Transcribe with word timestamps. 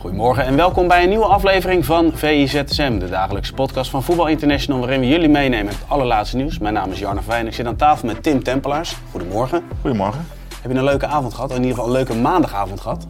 Goedemorgen 0.00 0.44
en 0.44 0.56
welkom 0.56 0.88
bij 0.88 1.02
een 1.02 1.08
nieuwe 1.08 1.24
aflevering 1.24 1.84
van 1.84 2.12
VIZSM, 2.14 2.98
de 2.98 3.08
dagelijkse 3.08 3.54
podcast 3.54 3.90
van 3.90 4.02
Voetbal 4.02 4.26
International, 4.26 4.80
waarin 4.80 5.00
we 5.00 5.08
jullie 5.08 5.28
meenemen 5.28 5.64
met 5.64 5.74
het 5.74 5.88
allerlaatste 5.88 6.36
nieuws. 6.36 6.58
Mijn 6.58 6.74
naam 6.74 6.90
is 6.90 6.98
Jarno 6.98 7.20
Vijn, 7.20 7.46
ik 7.46 7.54
zit 7.54 7.66
aan 7.66 7.76
tafel 7.76 8.06
met 8.06 8.22
Tim 8.22 8.42
Tempelaars. 8.42 8.96
Goedemorgen. 9.10 9.62
Goedemorgen. 9.80 10.26
Heb 10.62 10.70
je 10.70 10.78
een 10.78 10.84
leuke 10.84 11.06
avond 11.06 11.34
gehad, 11.34 11.50
in 11.50 11.56
ieder 11.56 11.70
geval 11.70 11.86
een 11.86 11.92
leuke 11.92 12.14
maandagavond 12.14 12.80
gehad? 12.80 13.06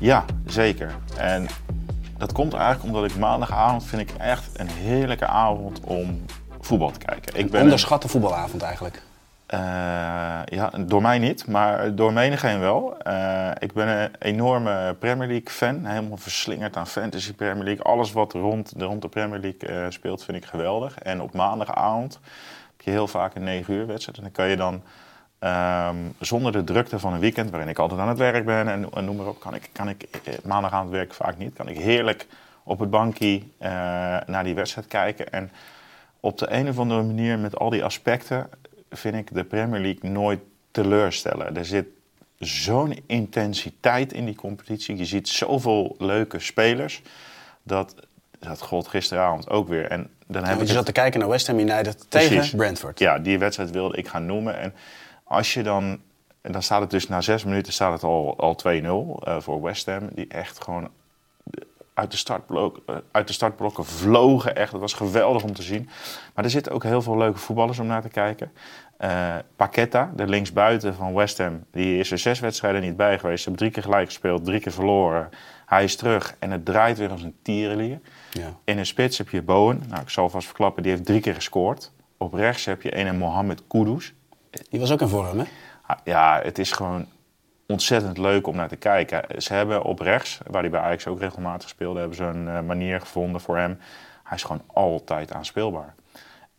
Ja, 0.00 0.24
zeker. 0.46 0.94
En 1.16 1.46
dat 2.16 2.32
komt 2.32 2.54
eigenlijk 2.54 2.84
omdat 2.84 3.10
ik 3.10 3.18
maandagavond 3.18 3.84
vind 3.84 4.02
ik 4.02 4.10
echt 4.18 4.50
een 4.52 4.68
heerlijke 4.68 5.26
avond 5.26 5.80
om 5.84 6.24
voetbal 6.60 6.90
te 6.90 6.98
kijken. 6.98 7.38
Ik 7.38 7.52
Een 7.52 7.60
onderschatte 7.60 8.08
voetbalavond 8.08 8.62
eigenlijk. 8.62 9.02
Eh, 9.48 10.40
ja, 10.44 10.70
door 10.86 11.02
mij 11.02 11.18
niet, 11.18 11.46
maar 11.46 11.94
door 11.94 12.12
menigeen 12.12 12.60
wel. 12.60 12.98
Eh, 12.98 13.50
ik 13.58 13.72
ben 13.72 13.88
een 13.88 14.10
enorme 14.18 14.96
Premier 14.98 15.28
League 15.28 15.50
fan. 15.50 15.84
Helemaal 15.84 16.16
verslingerd 16.16 16.76
aan 16.76 16.86
Fantasy 16.86 17.34
Premier 17.34 17.64
League. 17.64 17.84
Alles 17.84 18.12
wat 18.12 18.32
rond, 18.32 18.72
rond 18.76 19.02
de 19.02 19.08
Premier 19.08 19.38
League 19.38 19.68
eh, 19.68 19.90
speelt 19.90 20.24
vind 20.24 20.36
ik 20.36 20.44
geweldig. 20.44 20.98
En 20.98 21.20
op 21.20 21.34
maandagavond 21.34 22.20
heb 22.76 22.80
je 22.80 22.90
heel 22.90 23.06
vaak 23.06 23.34
een 23.34 23.44
9 23.44 23.74
uur 23.74 23.86
wedstrijd. 23.86 24.16
En 24.16 24.22
dan 24.22 24.32
kan 24.32 24.48
je 24.48 24.56
dan 24.56 24.82
ehm, 25.38 25.96
zonder 26.20 26.52
de 26.52 26.64
drukte 26.64 26.98
van 26.98 27.12
een 27.12 27.20
weekend, 27.20 27.50
waarin 27.50 27.68
ik 27.68 27.78
altijd 27.78 28.00
aan 28.00 28.08
het 28.08 28.18
werk 28.18 28.44
ben 28.44 28.68
en, 28.68 28.90
en 28.92 29.04
noem 29.04 29.16
maar 29.16 29.26
op, 29.26 29.40
kan 29.40 29.54
ik, 29.54 29.70
kan 29.72 29.88
ik 29.88 30.08
maandagavond 30.44 30.90
werk 30.90 31.14
vaak 31.14 31.38
niet. 31.38 31.54
Kan 31.54 31.68
ik 31.68 31.78
heerlijk 31.78 32.26
op 32.62 32.78
het 32.78 32.90
bankje 32.90 33.42
naar 34.26 34.44
die 34.44 34.54
wedstrijd 34.54 34.86
kijken. 34.86 35.32
En 35.32 35.50
op 36.20 36.38
de 36.38 36.52
een 36.52 36.68
of 36.68 36.78
andere 36.78 37.02
manier 37.02 37.38
met 37.38 37.58
al 37.58 37.70
die 37.70 37.84
aspecten 37.84 38.48
vind 38.90 39.14
ik 39.14 39.34
de 39.34 39.44
Premier 39.44 39.80
League 39.80 40.10
nooit 40.10 40.40
teleurstellen. 40.70 41.56
Er 41.56 41.64
zit 41.64 41.86
zo'n 42.38 43.02
intensiteit 43.06 44.12
in 44.12 44.24
die 44.24 44.34
competitie. 44.34 44.96
Je 44.96 45.04
ziet 45.04 45.28
zoveel 45.28 45.94
leuke 45.98 46.38
spelers. 46.38 47.02
Dat, 47.62 47.94
dat 48.38 48.60
gold 48.62 48.88
gisteravond 48.88 49.50
ook 49.50 49.68
weer. 49.68 49.86
En 49.90 50.10
dan 50.26 50.44
heb 50.44 50.54
Ja, 50.56 50.60
ik 50.62 50.66
je 50.66 50.74
zat 50.74 50.86
te 50.86 50.92
kijken 50.92 51.20
naar 51.20 51.28
West 51.28 51.46
Ham 51.46 51.58
United 51.58 52.06
Precies. 52.08 52.28
tegen 52.28 52.56
Brentford. 52.56 52.98
Ja, 52.98 53.18
die 53.18 53.38
wedstrijd 53.38 53.70
wilde 53.70 53.96
ik 53.96 54.08
gaan 54.08 54.26
noemen. 54.26 54.58
En 54.58 54.74
als 55.24 55.54
je 55.54 55.62
dan... 55.62 56.00
En 56.40 56.52
dan 56.52 56.62
staat 56.62 56.80
het 56.80 56.90
dus 56.90 57.08
na 57.08 57.20
zes 57.20 57.44
minuten 57.44 57.72
staat 57.72 57.92
het 57.92 58.02
al, 58.02 58.38
al 58.38 58.58
2-0 58.66 59.24
eh, 59.24 59.40
voor 59.40 59.62
West 59.62 59.86
Ham. 59.86 60.08
Die 60.14 60.28
echt 60.28 60.62
gewoon 60.62 60.90
uit 61.98 62.10
de, 62.10 62.16
startblok, 62.16 62.80
eh, 62.86 62.96
uit 63.10 63.26
de 63.26 63.32
startblokken 63.32 63.84
vlogen. 63.84 64.56
Echt, 64.56 64.72
dat 64.72 64.80
was 64.80 64.92
geweldig 64.92 65.42
om 65.42 65.52
te 65.52 65.62
zien. 65.62 65.88
Maar 66.34 66.44
er 66.44 66.50
zitten 66.50 66.72
ook 66.72 66.82
heel 66.82 67.02
veel 67.02 67.16
leuke 67.16 67.38
voetballers 67.38 67.78
om 67.78 67.86
naar 67.86 68.02
te 68.02 68.08
kijken. 68.08 68.52
Eh 68.96 69.34
Paqueta, 69.56 70.12
de 70.16 70.26
linksbuiten 70.26 70.94
van 70.94 71.14
West 71.14 71.38
Ham, 71.38 71.64
die 71.70 71.98
is 71.98 72.10
er 72.10 72.18
zes 72.18 72.40
wedstrijden 72.40 72.80
niet 72.80 72.96
bij 72.96 73.18
geweest. 73.18 73.42
Ze 73.42 73.48
hebben 73.48 73.60
drie 73.60 73.70
keer 73.70 73.82
gelijk 73.82 74.06
gespeeld, 74.06 74.44
drie 74.44 74.60
keer 74.60 74.72
verloren. 74.72 75.28
Hij 75.66 75.84
is 75.84 75.96
terug 75.96 76.36
en 76.38 76.50
het 76.50 76.64
draait 76.64 76.98
weer 76.98 77.10
als 77.10 77.22
een 77.22 77.36
tierenlier. 77.42 78.00
Ja. 78.30 78.56
In 78.64 78.76
de 78.76 78.84
spits 78.84 79.18
heb 79.18 79.28
je 79.28 79.42
Bowen. 79.42 79.82
Nou, 79.88 80.02
ik 80.02 80.10
zal 80.10 80.28
vast 80.28 80.46
verklappen, 80.46 80.82
die 80.82 80.92
heeft 80.92 81.04
drie 81.04 81.20
keer 81.20 81.34
gescoord. 81.34 81.92
Op 82.16 82.34
rechts 82.34 82.64
heb 82.64 82.82
je 82.82 82.96
een 82.96 83.18
Mohamed 83.18 83.62
Kudus. 83.68 84.14
Die 84.70 84.80
was 84.80 84.92
ook 84.92 85.00
in 85.00 85.08
vorm, 85.08 85.38
hè? 85.38 85.44
Ja, 86.04 86.40
het 86.42 86.58
is 86.58 86.72
gewoon 86.72 87.06
ontzettend 87.78 88.18
leuk 88.18 88.46
om 88.46 88.56
naar 88.56 88.68
te 88.68 88.76
kijken. 88.76 89.42
Ze 89.42 89.54
hebben 89.54 89.82
op 89.82 90.00
rechts, 90.00 90.38
waar 90.46 90.60
hij 90.60 90.70
bij 90.70 90.80
Ajax 90.80 91.06
ook 91.06 91.20
regelmatig 91.20 91.68
speelde, 91.68 91.98
hebben 91.98 92.16
ze 92.16 92.24
een 92.24 92.48
eh, 92.48 92.60
manier 92.60 93.00
gevonden 93.00 93.40
voor 93.40 93.56
hem. 93.56 93.78
Hij 94.24 94.36
is 94.36 94.42
gewoon 94.42 94.62
altijd 94.66 95.32
aanspeelbaar. 95.32 95.94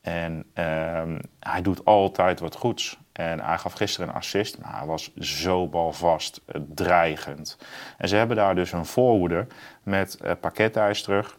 En 0.01 0.45
ehm, 0.53 1.19
hij 1.39 1.61
doet 1.61 1.85
altijd 1.85 2.39
wat 2.39 2.55
goeds. 2.55 2.97
En 3.11 3.39
hij 3.39 3.57
gaf 3.57 3.73
gisteren 3.73 4.09
een 4.09 4.15
assist, 4.15 4.57
maar 4.59 4.77
hij 4.77 4.85
was 4.87 5.13
zo 5.15 5.67
balvast, 5.67 6.41
eh, 6.45 6.61
dreigend. 6.75 7.57
En 7.97 8.07
ze 8.07 8.15
hebben 8.15 8.35
daar 8.37 8.55
dus 8.55 8.71
een 8.71 8.85
voorhoede 8.85 9.47
met 9.83 10.17
uh, 10.23 10.31
Paqueta 10.39 10.87
is 10.87 11.01
terug. 11.01 11.37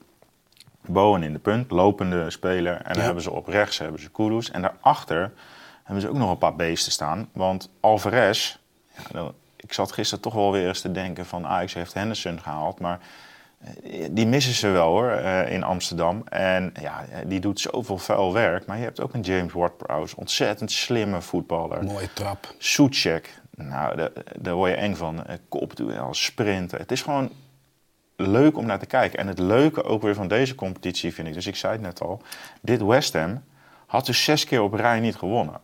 Bowen 0.87 1.23
in 1.23 1.33
de 1.33 1.39
punt, 1.39 1.71
lopende 1.71 2.31
speler. 2.31 2.77
En 2.77 2.85
dan 2.85 2.97
Ja. 2.97 3.03
hebben 3.03 3.23
ze 3.23 3.31
op 3.31 3.47
rechts 3.47 3.79
hebben 3.79 4.01
ze 4.01 4.11
Kudus. 4.11 4.51
En 4.51 4.63
daarachter 4.63 5.33
hebben 5.85 6.03
ze 6.03 6.09
ook 6.09 6.17
nog 6.17 6.31
een 6.31 6.39
paar 6.39 6.57
beesten 6.57 6.93
staan. 6.93 7.29
Want 7.33 7.71
Alvarez, 7.81 8.57
ja, 8.97 9.03
dan- 9.13 9.35
ik 9.63 9.73
zat 9.73 9.93
gisteren 9.93 10.23
toch 10.23 10.35
wel 10.35 10.53
weer 10.53 10.69
eens 10.69 10.81
te 10.81 10.93
denken 10.93 11.27
van 11.27 11.47
Ajax 11.47 11.75
heeft 11.75 11.95
Henderson 11.95 12.41
gehaald. 12.41 12.81
Maar 12.81 13.01
eh, 13.83 14.09
die 14.11 14.27
missen 14.27 14.55
ze 14.55 14.69
wel 14.69 14.89
hoor, 14.89 15.11
eh, 15.11 15.53
in 15.53 15.63
Amsterdam. 15.63 16.23
En 16.29 16.73
ja, 16.81 17.05
die 17.27 17.41
doet 17.41 17.61
zoveel 17.61 17.99
vuil 17.99 18.33
werk. 18.33 18.67
Maar 18.67 18.77
je 18.77 18.85
hebt 18.85 19.01
ook 19.01 19.15
een 19.15 19.21
James 19.21 19.53
Ward-Prowse, 19.53 20.17
ontzettend 20.17 20.73
slimme 20.73 21.21
voetballer. 21.23 21.85
Mooie 21.85 22.13
trap. 22.13 22.55
Soetjek, 22.59 23.41
nou, 23.55 23.97
daar, 23.97 24.11
daar 24.39 24.55
word 24.55 24.71
je 24.71 24.77
eng 24.77 24.95
van. 24.95 25.27
Eh, 25.27 25.37
Kopduel, 25.49 26.15
sprinten. 26.15 26.79
Het 26.79 26.93
is 26.93 27.03
gewoon 27.03 27.33
leuk 28.17 28.57
om 28.57 28.67
naar 28.67 28.79
te 28.79 28.87
kijken. 28.87 29.19
En 29.19 29.27
het 29.27 29.39
leuke 29.39 29.85
ook 29.85 30.03
weer 30.03 30.15
van 30.15 30.29
deze 30.29 30.55
competitie 30.55 31.15
vind 31.15 31.29
ik, 31.29 31.35
dus 31.35 31.47
ik 31.47 31.57
zei 31.57 31.73
het 31.73 31.83
net 31.83 32.01
al, 32.01 32.23
dit 32.61 32.83
West 32.83 33.13
Ham 33.13 33.43
had 33.87 34.07
dus 34.07 34.25
zes 34.25 34.45
keer 34.45 34.63
op 34.63 34.75
rij 34.75 35.01
niet 35.01 35.17
gewonnen. 35.17 35.61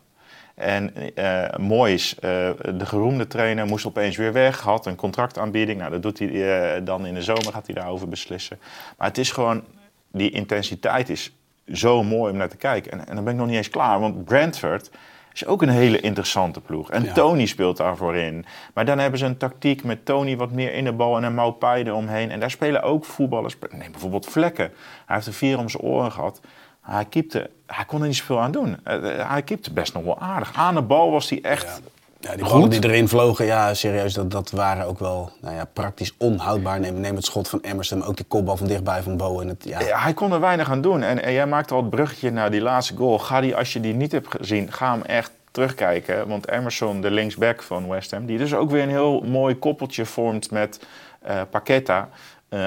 En 0.57 1.15
eh 1.15 1.57
Moyes, 1.57 2.19
eh, 2.19 2.49
de 2.73 2.85
geroemde 2.85 3.27
trainer, 3.27 3.65
moest 3.65 3.85
opeens 3.85 4.17
weer 4.17 4.33
weg, 4.33 4.59
had 4.59 4.85
een 4.85 4.95
contractaanbieding. 4.95 5.79
Nou, 5.79 5.91
dat 5.91 6.01
doet 6.01 6.19
hij 6.19 6.29
eh, 6.75 6.81
dan 6.85 7.05
in 7.05 7.13
de 7.13 7.21
zomer, 7.21 7.51
gaat 7.53 7.65
hij 7.65 7.75
daarover 7.75 8.07
beslissen. 8.07 8.59
Maar 8.97 9.07
het 9.07 9.17
is 9.17 9.31
gewoon, 9.31 9.63
die 10.11 10.29
intensiteit 10.29 11.09
is 11.09 11.31
zo 11.73 12.03
mooi 12.03 12.31
om 12.31 12.37
naar 12.37 12.49
te 12.49 12.57
kijken. 12.57 12.91
En, 12.91 13.07
en 13.07 13.15
dan 13.15 13.23
ben 13.23 13.33
ik 13.33 13.39
nog 13.39 13.47
niet 13.47 13.57
eens 13.57 13.69
klaar, 13.69 13.99
want 13.99 14.25
Brentford 14.25 14.89
is 15.33 15.45
ook 15.45 15.61
een 15.61 15.69
hele 15.69 15.99
interessante 15.99 16.61
ploeg. 16.61 16.91
En 16.91 17.03
Ja. 17.03 17.13
Tony 17.13 17.45
speelt 17.45 17.77
daarvoor 17.77 18.15
in. 18.15 18.45
Maar 18.73 18.85
dan 18.85 18.99
hebben 18.99 19.19
ze 19.19 19.25
een 19.25 19.37
tactiek 19.37 19.83
met 19.83 20.05
Tony 20.05 20.37
wat 20.37 20.51
meer 20.51 20.73
in 20.73 20.83
de 20.83 20.91
bal 20.93 21.17
en 21.17 21.23
een 21.23 21.33
Maupai 21.33 21.83
eromheen. 21.83 22.31
En 22.31 22.39
daar 22.39 22.51
spelen 22.51 22.83
ook 22.83 23.05
voetballers. 23.05 23.55
Neem 23.71 23.91
bijvoorbeeld 23.91 24.25
Vlekken. 24.25 24.71
Hij 25.05 25.15
heeft 25.15 25.27
er 25.27 25.33
vier 25.33 25.57
om 25.57 25.69
zijn 25.69 25.83
oren 25.83 26.11
gehad. 26.11 26.41
Hij, 26.89 27.05
keepte, 27.05 27.49
hij 27.65 27.85
kon 27.85 28.01
er 28.01 28.07
niet 28.07 28.15
zoveel 28.15 28.39
aan 28.39 28.51
doen. 28.51 28.77
Eh, 28.83 29.19
eh, 29.19 29.29
hij 29.29 29.41
keepte 29.41 29.73
best 29.73 29.93
nog 29.93 30.03
wel 30.03 30.19
aardig. 30.19 30.53
Aan 30.53 30.75
de 30.75 30.81
bal 30.81 31.11
was 31.11 31.29
hij 31.29 31.39
echt... 31.41 31.81
Ja, 32.19 32.35
die 32.35 32.45
ballen 32.45 32.69
die 32.69 32.83
erin 32.83 33.07
vlogen, 33.07 33.45
ja, 33.45 33.73
serieus, 33.73 34.13
dat, 34.13 34.31
dat 34.31 34.51
waren 34.51 34.85
ook 34.85 34.99
wel 34.99 35.31
nou 35.41 35.55
ja, 35.55 35.65
praktisch 35.73 36.13
onhoudbaar. 36.17 36.79
Neem, 36.79 36.99
neem 36.99 37.15
het 37.15 37.25
schot 37.25 37.49
van 37.49 37.59
Emerson, 37.61 37.97
maar 37.97 38.07
ook 38.07 38.15
die 38.15 38.25
kopbal 38.25 38.57
van 38.57 38.67
dichtbij 38.67 39.01
van 39.01 39.17
Bowen. 39.17 39.47
Het, 39.47 39.63
ja, 39.63 39.79
Ja, 39.79 39.99
hij 39.99 40.13
kon 40.13 40.31
er 40.31 40.39
weinig 40.39 40.71
aan 40.71 40.81
doen. 40.81 41.03
En, 41.03 41.23
en 41.23 41.33
jij 41.33 41.47
maakte 41.47 41.73
al 41.73 41.81
het 41.81 41.89
bruggetje 41.89 42.31
naar 42.31 42.51
die 42.51 42.61
laatste 42.61 42.95
goal. 42.95 43.19
Ga 43.19 43.41
die, 43.41 43.55
als 43.55 43.73
je 43.73 43.79
die 43.79 43.93
niet 43.93 44.11
hebt 44.11 44.35
gezien, 44.35 44.71
ga 44.71 44.91
hem 44.91 45.01
echt 45.01 45.31
terugkijken. 45.51 46.27
Want 46.27 46.49
Emerson, 46.49 47.01
de 47.01 47.11
linksback 47.11 47.63
van 47.63 47.87
West 47.87 48.11
Ham, 48.11 48.25
die 48.25 48.37
dus 48.37 48.53
ook 48.53 48.71
weer 48.71 48.83
een 48.83 48.89
heel 48.89 49.21
mooi 49.21 49.57
koppeltje 49.57 50.05
vormt 50.05 50.51
met 50.51 50.79
eh 51.21 51.41
Paqueta. 51.49 52.09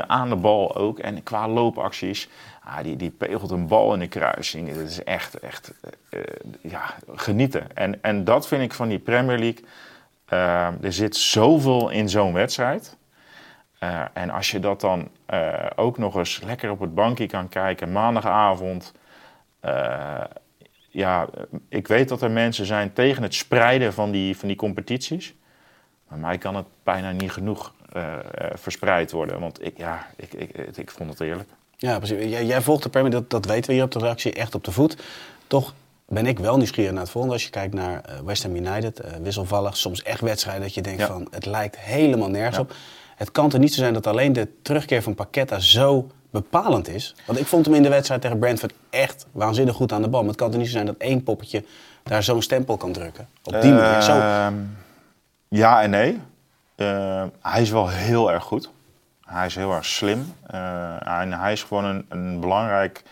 aan 0.07 0.29
de 0.29 0.37
bal 0.37 0.77
ook. 0.77 0.99
En 0.99 1.23
qua 1.23 1.49
loopacties, 1.49 2.29
die, 2.83 2.97
die 2.97 3.11
pegelt 3.11 3.51
een 3.51 3.67
bal 3.67 3.93
in 3.95 3.99
de 3.99 4.09
kruising. 4.09 4.75
Dat 4.75 4.89
is 4.89 5.05
echt, 5.05 5.35
echt 5.35 5.73
eh, 5.81 6.21
eh, 6.21 6.25
ja, 6.61 6.95
genieten. 7.15 7.77
En, 7.77 8.03
en 8.03 8.25
dat 8.25 8.49
vind 8.49 8.63
ik 8.63 8.73
van 8.73 8.89
die 8.89 8.99
Premier 8.99 9.39
League. 9.39 9.65
Eh, 10.25 10.85
er 10.85 10.93
zit 10.93 11.17
zoveel 11.17 11.89
in 11.91 12.09
zo'n 12.09 12.33
wedstrijd. 12.33 12.99
En 14.13 14.31
als 14.31 14.51
je 14.51 14.59
dat 14.61 14.81
dan 14.81 15.09
ook 15.77 15.99
nog 15.99 16.17
eens 16.17 16.41
lekker 16.41 16.71
op 16.71 16.81
het 16.81 16.95
bankje 16.95 17.27
kan 17.27 17.49
kijken, 17.49 17.93
maandagavond. 17.93 18.93
ja, 20.89 21.29
ik 21.69 21.89
weet 21.89 22.09
dat 22.09 22.23
er 22.23 22.31
mensen 22.31 22.67
zijn 22.67 22.93
tegen 22.93 23.23
het 23.23 23.35
spreiden 23.35 23.93
van 23.93 24.11
die, 24.11 24.37
van 24.37 24.49
die 24.49 24.57
competities. 24.57 25.35
Maar 26.09 26.19
mij 26.19 26.39
kan 26.39 26.57
het 26.57 26.67
bijna 26.83 27.11
niet 27.11 27.33
genoeg 27.33 27.75
verspreid 28.55 29.11
worden. 29.11 29.41
Want 29.41 29.65
ik, 29.65 29.77
ja, 29.77 30.07
ik, 30.17 30.33
ik, 30.33 30.77
ik 30.77 30.91
vond 30.91 31.11
het 31.11 31.21
eerlijk. 31.21 31.49
Ja, 31.81 31.99
precies. 31.99 32.31
Jij, 32.31 32.45
jij 32.45 32.63
volgt 32.63 32.83
de 32.83 32.89
Premier, 32.89 33.11
dat, 33.11 33.31
dat 33.31 33.45
weten 33.45 33.67
we 33.69 33.73
hier 33.75 33.85
op 33.85 33.91
de 33.91 33.99
redactie, 33.99 34.33
echt 34.33 34.55
op 34.55 34.65
de 34.65 34.73
voet. 34.73 34.97
Toch 35.47 35.75
ben 36.09 36.27
ik 36.27 36.39
wel 36.39 36.57
nieuwsgierig 36.57 36.93
naar 36.93 37.01
het 37.03 37.11
volgende. 37.11 37.35
Als 37.37 37.45
je 37.45 37.51
kijkt 37.51 37.75
naar 37.75 38.01
eh, 38.05 38.15
West 38.25 38.43
Ham 38.43 38.57
United, 38.57 39.01
eh, 39.01 39.13
wisselvallig, 39.23 39.77
soms 39.77 40.03
echt 40.03 40.21
wedstrijden 40.21 40.63
dat 40.63 40.75
je 40.75 40.81
denkt 40.83 41.01
Ja. 41.01 41.07
van, 41.07 41.27
het 41.31 41.47
lijkt 41.47 41.79
helemaal 41.79 42.31
nergens 42.31 42.57
Ja. 42.57 42.63
op. 42.63 42.75
Het 43.17 43.31
kan 43.31 43.49
toch 43.49 43.61
niet 43.61 43.75
zo 43.75 43.81
zijn 43.81 43.95
dat 43.95 44.07
alleen 44.07 44.33
de 44.33 44.49
terugkeer 44.63 45.03
van 45.03 45.15
Paqueta 45.15 45.59
zo 45.59 46.11
bepalend 46.31 46.89
is? 46.89 47.15
Want 47.27 47.39
ik 47.39 47.47
vond 47.47 47.67
hem 47.67 47.75
in 47.75 47.83
de 47.83 47.89
wedstrijd 47.89 48.21
tegen 48.21 48.39
Brentford 48.39 48.73
echt 48.91 49.27
waanzinnig 49.33 49.75
goed 49.75 49.93
aan 49.93 50.03
de 50.03 50.09
bal. 50.09 50.21
Maar 50.21 50.29
het 50.31 50.39
kan 50.39 50.51
toch 50.51 50.59
niet 50.61 50.67
zo 50.69 50.75
zijn 50.75 50.87
dat 50.87 50.97
één 50.99 51.23
poppetje 51.23 51.65
daar 52.03 52.23
zo'n 52.23 52.43
stempel 52.43 52.77
kan 52.77 52.93
drukken? 52.93 53.29
Op 53.45 53.61
die 53.61 53.73
manier. 53.73 54.03
Zo, 54.03 54.13
Ehm, 54.19 54.55
Ja 55.49 55.83
en 55.83 55.91
nee. 55.91 56.19
Uh, 56.77 57.25
hij 57.41 57.63
is 57.63 57.71
wel 57.71 57.89
heel 57.89 58.33
erg 58.33 58.43
goed. 58.45 58.71
Hij 59.31 59.47
is 59.47 59.55
heel 59.55 59.73
erg 59.73 59.85
slim. 59.85 60.35
Uh, 60.55 61.21
en 61.21 61.33
hij 61.33 61.53
is 61.53 61.63
gewoon 61.63 61.85
een, 61.85 62.07
een 62.09 62.41
belangrijk 62.41 63.03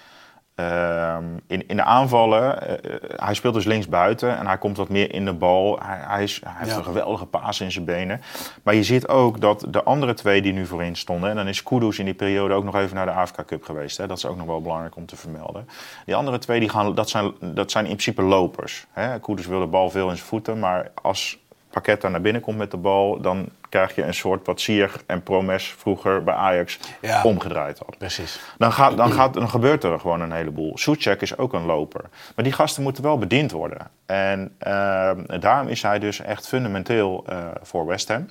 Ehm, 0.58 1.24
in, 1.46 1.68
in 1.68 1.76
de 1.76 1.82
aanvallen, 1.82 2.58
uh, 2.70 2.94
hij 3.16 3.34
speelt 3.34 3.54
dus 3.54 3.64
linksbuiten 3.64 4.38
en 4.38 4.46
hij 4.46 4.58
komt 4.58 4.76
wat 4.76 4.88
meer 4.88 5.14
in 5.14 5.24
de 5.24 5.32
bal. 5.32 5.78
Hij, 5.82 5.98
hij, 6.00 6.22
is, 6.22 6.40
hij 6.44 6.52
heeft 6.56 6.76
een 6.76 6.84
geweldige 6.84 7.26
paas 7.26 7.60
in 7.60 7.72
zijn 7.72 7.84
benen. 7.84 8.20
Maar 8.62 8.74
je 8.74 8.82
ziet 8.82 9.08
ook 9.08 9.40
dat 9.40 9.66
de 9.68 9.82
andere 9.82 10.14
twee 10.14 10.42
die 10.42 10.52
nu 10.52 10.66
voorin 10.66 10.96
stonden... 10.96 11.30
en 11.30 11.36
dan 11.36 11.48
is 11.48 11.62
Kudus 11.62 11.98
in 11.98 12.04
die 12.04 12.14
periode 12.14 12.54
ook 12.54 12.64
nog 12.64 12.74
even 12.74 12.96
naar 12.96 13.06
de 13.06 13.12
Afrika 13.12 13.44
Cup 13.44 13.64
geweest. 13.64 13.96
Hè? 13.96 14.06
Dat 14.06 14.16
is 14.16 14.26
ook 14.26 14.36
nog 14.36 14.46
wel 14.46 14.60
belangrijk 14.60 14.96
om 14.96 15.06
te 15.06 15.16
vermelden. 15.16 15.68
Die 16.04 16.14
andere 16.14 16.38
twee, 16.38 16.60
die 16.60 16.68
gaan, 16.68 16.94
dat, 16.94 17.10
zijn, 17.10 17.32
dat 17.40 17.70
zijn 17.70 17.84
in 17.84 17.90
principe 17.90 18.22
lopers. 18.22 18.86
Hè? 18.92 19.20
Kudus 19.20 19.46
wil 19.46 19.60
de 19.60 19.66
bal 19.66 19.90
veel 19.90 20.10
in 20.10 20.16
zijn 20.16 20.28
voeten, 20.28 20.58
maar 20.58 20.90
als 21.02 21.38
Paqueta 21.70 22.08
naar 22.08 22.20
binnen 22.20 22.42
komt 22.42 22.56
met 22.56 22.70
de 22.70 22.76
bal, 22.76 23.20
dan 23.20 23.48
krijg 23.68 23.94
je 23.94 24.02
een 24.02 24.14
soort 24.14 24.46
wat 24.46 24.60
Sier 24.60 24.92
en 25.06 25.22
Promes 25.22 25.74
vroeger 25.78 26.24
bij 26.24 26.34
Ajax 26.34 26.78
omgedraaid 27.22 27.78
had. 27.78 27.98
Precies. 27.98 28.40
Dan, 28.58 28.72
gaat, 28.72 28.96
dan, 28.96 29.12
gaat, 29.12 29.34
dan 29.34 29.48
gebeurt 29.48 29.84
er 29.84 30.00
gewoon 30.00 30.20
een 30.20 30.32
heleboel. 30.32 30.78
Soetjek 30.78 31.20
is 31.20 31.38
ook 31.38 31.52
een 31.52 31.64
loper. 31.64 32.00
Maar 32.34 32.44
die 32.44 32.52
gasten 32.52 32.82
moeten 32.82 33.02
wel 33.02 33.18
bediend 33.18 33.50
worden. 33.50 33.90
En 34.06 34.54
uh, 34.66 35.10
daarom 35.40 35.68
is 35.68 35.82
hij 35.82 35.98
dus 35.98 36.20
echt 36.20 36.48
fundamenteel 36.48 37.24
uh, 37.28 37.46
voor 37.62 37.86
West 37.86 38.08
Ham. 38.08 38.28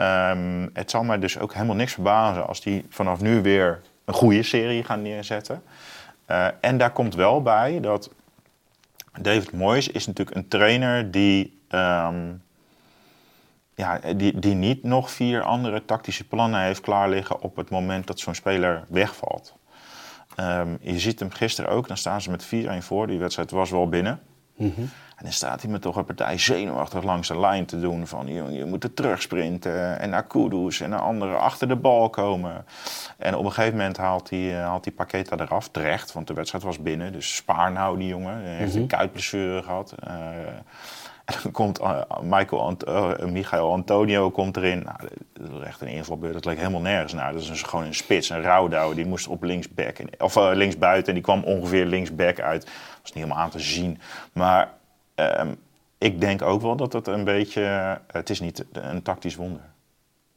Um, 0.00 0.70
het 0.72 0.90
zal 0.90 1.04
mij 1.04 1.18
dus 1.18 1.38
ook 1.38 1.54
helemaal 1.54 1.76
niks 1.76 1.92
verbazen 1.92 2.46
als 2.46 2.60
die 2.60 2.86
vanaf 2.88 3.20
nu 3.20 3.42
weer 3.42 3.80
een 4.04 4.14
goede 4.14 4.42
serie 4.42 4.84
gaan 4.84 5.02
neerzetten. 5.02 5.62
Uh, 6.30 6.46
en 6.60 6.78
daar 6.78 6.90
komt 6.90 7.14
wel 7.14 7.42
bij 7.42 7.80
dat 7.80 8.10
David 9.20 9.52
Moyes 9.52 9.88
is 9.88 10.06
natuurlijk 10.06 10.36
een 10.36 10.48
trainer 10.48 11.10
die... 11.10 11.60
Um, 11.70 12.42
ja, 13.74 14.00
die, 14.16 14.38
die 14.38 14.54
niet 14.54 14.82
nog 14.82 15.10
vier 15.10 15.42
andere 15.42 15.84
tactische 15.84 16.26
plannen 16.26 16.60
heeft 16.60 16.80
klaar 16.80 17.08
liggen 17.08 17.40
op 17.40 17.56
het 17.56 17.70
moment 17.70 18.06
dat 18.06 18.20
zo'n 18.20 18.34
speler 18.34 18.84
wegvalt. 18.88 19.54
Um, 20.40 20.78
je 20.80 20.98
ziet 20.98 21.20
hem 21.20 21.30
gisteren 21.30 21.70
ook, 21.70 21.88
dan 21.88 21.96
staan 21.96 22.20
ze 22.20 22.30
met 22.30 22.46
4-1 22.46 22.48
voor. 22.78 23.06
Die 23.06 23.18
wedstrijd 23.18 23.50
was 23.50 23.70
wel 23.70 23.88
binnen. 23.88 24.20
Mm 24.56 24.72
-hmm. 24.76 24.90
En 25.16 25.28
dan 25.28 25.36
staat 25.36 25.62
hij 25.62 25.70
met 25.70 25.82
toch 25.82 25.96
een 25.96 26.04
partij 26.04 26.38
zenuwachtig 26.38 27.02
langs 27.02 27.28
de 27.28 27.40
lijn 27.40 27.66
te 27.66 27.80
doen. 27.80 28.06
Van 28.06 28.26
je, 28.26 28.52
je 28.52 28.64
moet 28.64 28.84
er 28.84 28.94
terugsprinten 28.94 29.98
en 29.98 30.10
naar 30.10 30.26
Kudus 30.26 30.80
en 30.80 30.90
naar 30.90 31.00
anderen 31.00 31.40
achter 31.40 31.68
de 31.68 31.76
bal 31.76 32.10
komen. 32.10 32.64
En 33.18 33.36
op 33.36 33.44
een 33.44 33.52
gegeven 33.52 33.76
moment 33.76 33.96
haalt 33.96 34.30
hij, 34.30 34.38
uh, 34.38 34.64
haalt 34.64 34.84
hij 34.84 34.94
Paqueta 34.94 35.36
eraf, 35.36 35.68
terecht. 35.68 36.12
Want 36.12 36.26
de 36.26 36.34
wedstrijd 36.34 36.64
was 36.64 36.78
binnen, 36.78 37.12
dus 37.12 37.34
spaar 37.34 37.72
nou 37.72 37.98
die 37.98 38.08
jongen. 38.08 38.34
Hij 38.34 38.54
heeft 38.54 38.66
mm 38.66 38.72
-hmm. 38.72 38.82
een 38.82 38.86
kuitblessure 38.86 39.62
gehad. 39.62 39.94
Uh, 40.08 40.14
en 41.24 41.34
dan 41.42 41.52
komt 41.52 41.80
uh, 41.80 42.00
Michael 42.22 42.62
Ant 42.62 42.88
uh, 42.88 43.18
Michael 43.18 43.72
Antonio 43.72 44.30
komt 44.30 44.56
erin. 44.56 44.82
Nou, 44.82 44.96
dat 45.32 45.60
is 45.60 45.66
echt 45.66 45.80
een 45.80 45.88
invalbeurt. 45.88 46.32
Dat 46.32 46.44
leek 46.44 46.56
helemaal 46.56 46.80
nergens 46.80 47.12
naar. 47.12 47.32
Dat 47.32 47.42
is 47.42 47.48
een, 47.48 47.56
gewoon 47.56 47.84
een 47.84 47.94
spits, 47.94 48.28
een 48.28 48.42
rouwdouw. 48.42 48.94
Die 48.94 49.06
moest 49.06 49.28
op 49.28 49.42
linksback, 49.42 49.96
of 50.18 50.36
uh, 50.36 50.50
linksbuiten. 50.52 51.08
En 51.08 51.14
die 51.14 51.22
kwam 51.22 51.42
ongeveer 51.44 51.84
linksback 51.84 52.40
uit. 52.40 52.62
Dat 52.64 52.72
was 53.02 53.12
niet 53.12 53.24
helemaal 53.24 53.44
aan 53.44 53.50
te 53.50 53.58
zien. 53.58 54.00
Maar 54.32 54.70
um, 55.14 55.60
ik 55.98 56.20
denk 56.20 56.42
ook 56.42 56.62
wel 56.62 56.76
dat 56.76 56.92
het 56.92 57.06
een 57.06 57.24
beetje... 57.24 57.98
Het 58.12 58.30
is 58.30 58.40
niet 58.40 58.64
een 58.72 59.02
tactisch 59.02 59.36
wonder. 59.36 59.62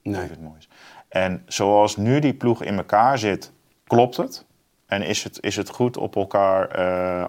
Nee. 0.01 0.29
Moyes. 0.39 0.69
En 1.07 1.43
zoals 1.47 1.97
nu 1.97 2.19
die 2.19 2.33
ploeg 2.33 2.63
in 2.63 2.77
elkaar 2.77 3.17
zit, 3.17 3.51
klopt 3.87 4.17
het. 4.17 4.45
En 4.85 5.01
is 5.01 5.23
het, 5.23 5.37
is 5.41 5.55
het 5.55 5.69
goed 5.69 5.97
op 5.97 6.15
elkaar 6.15 6.67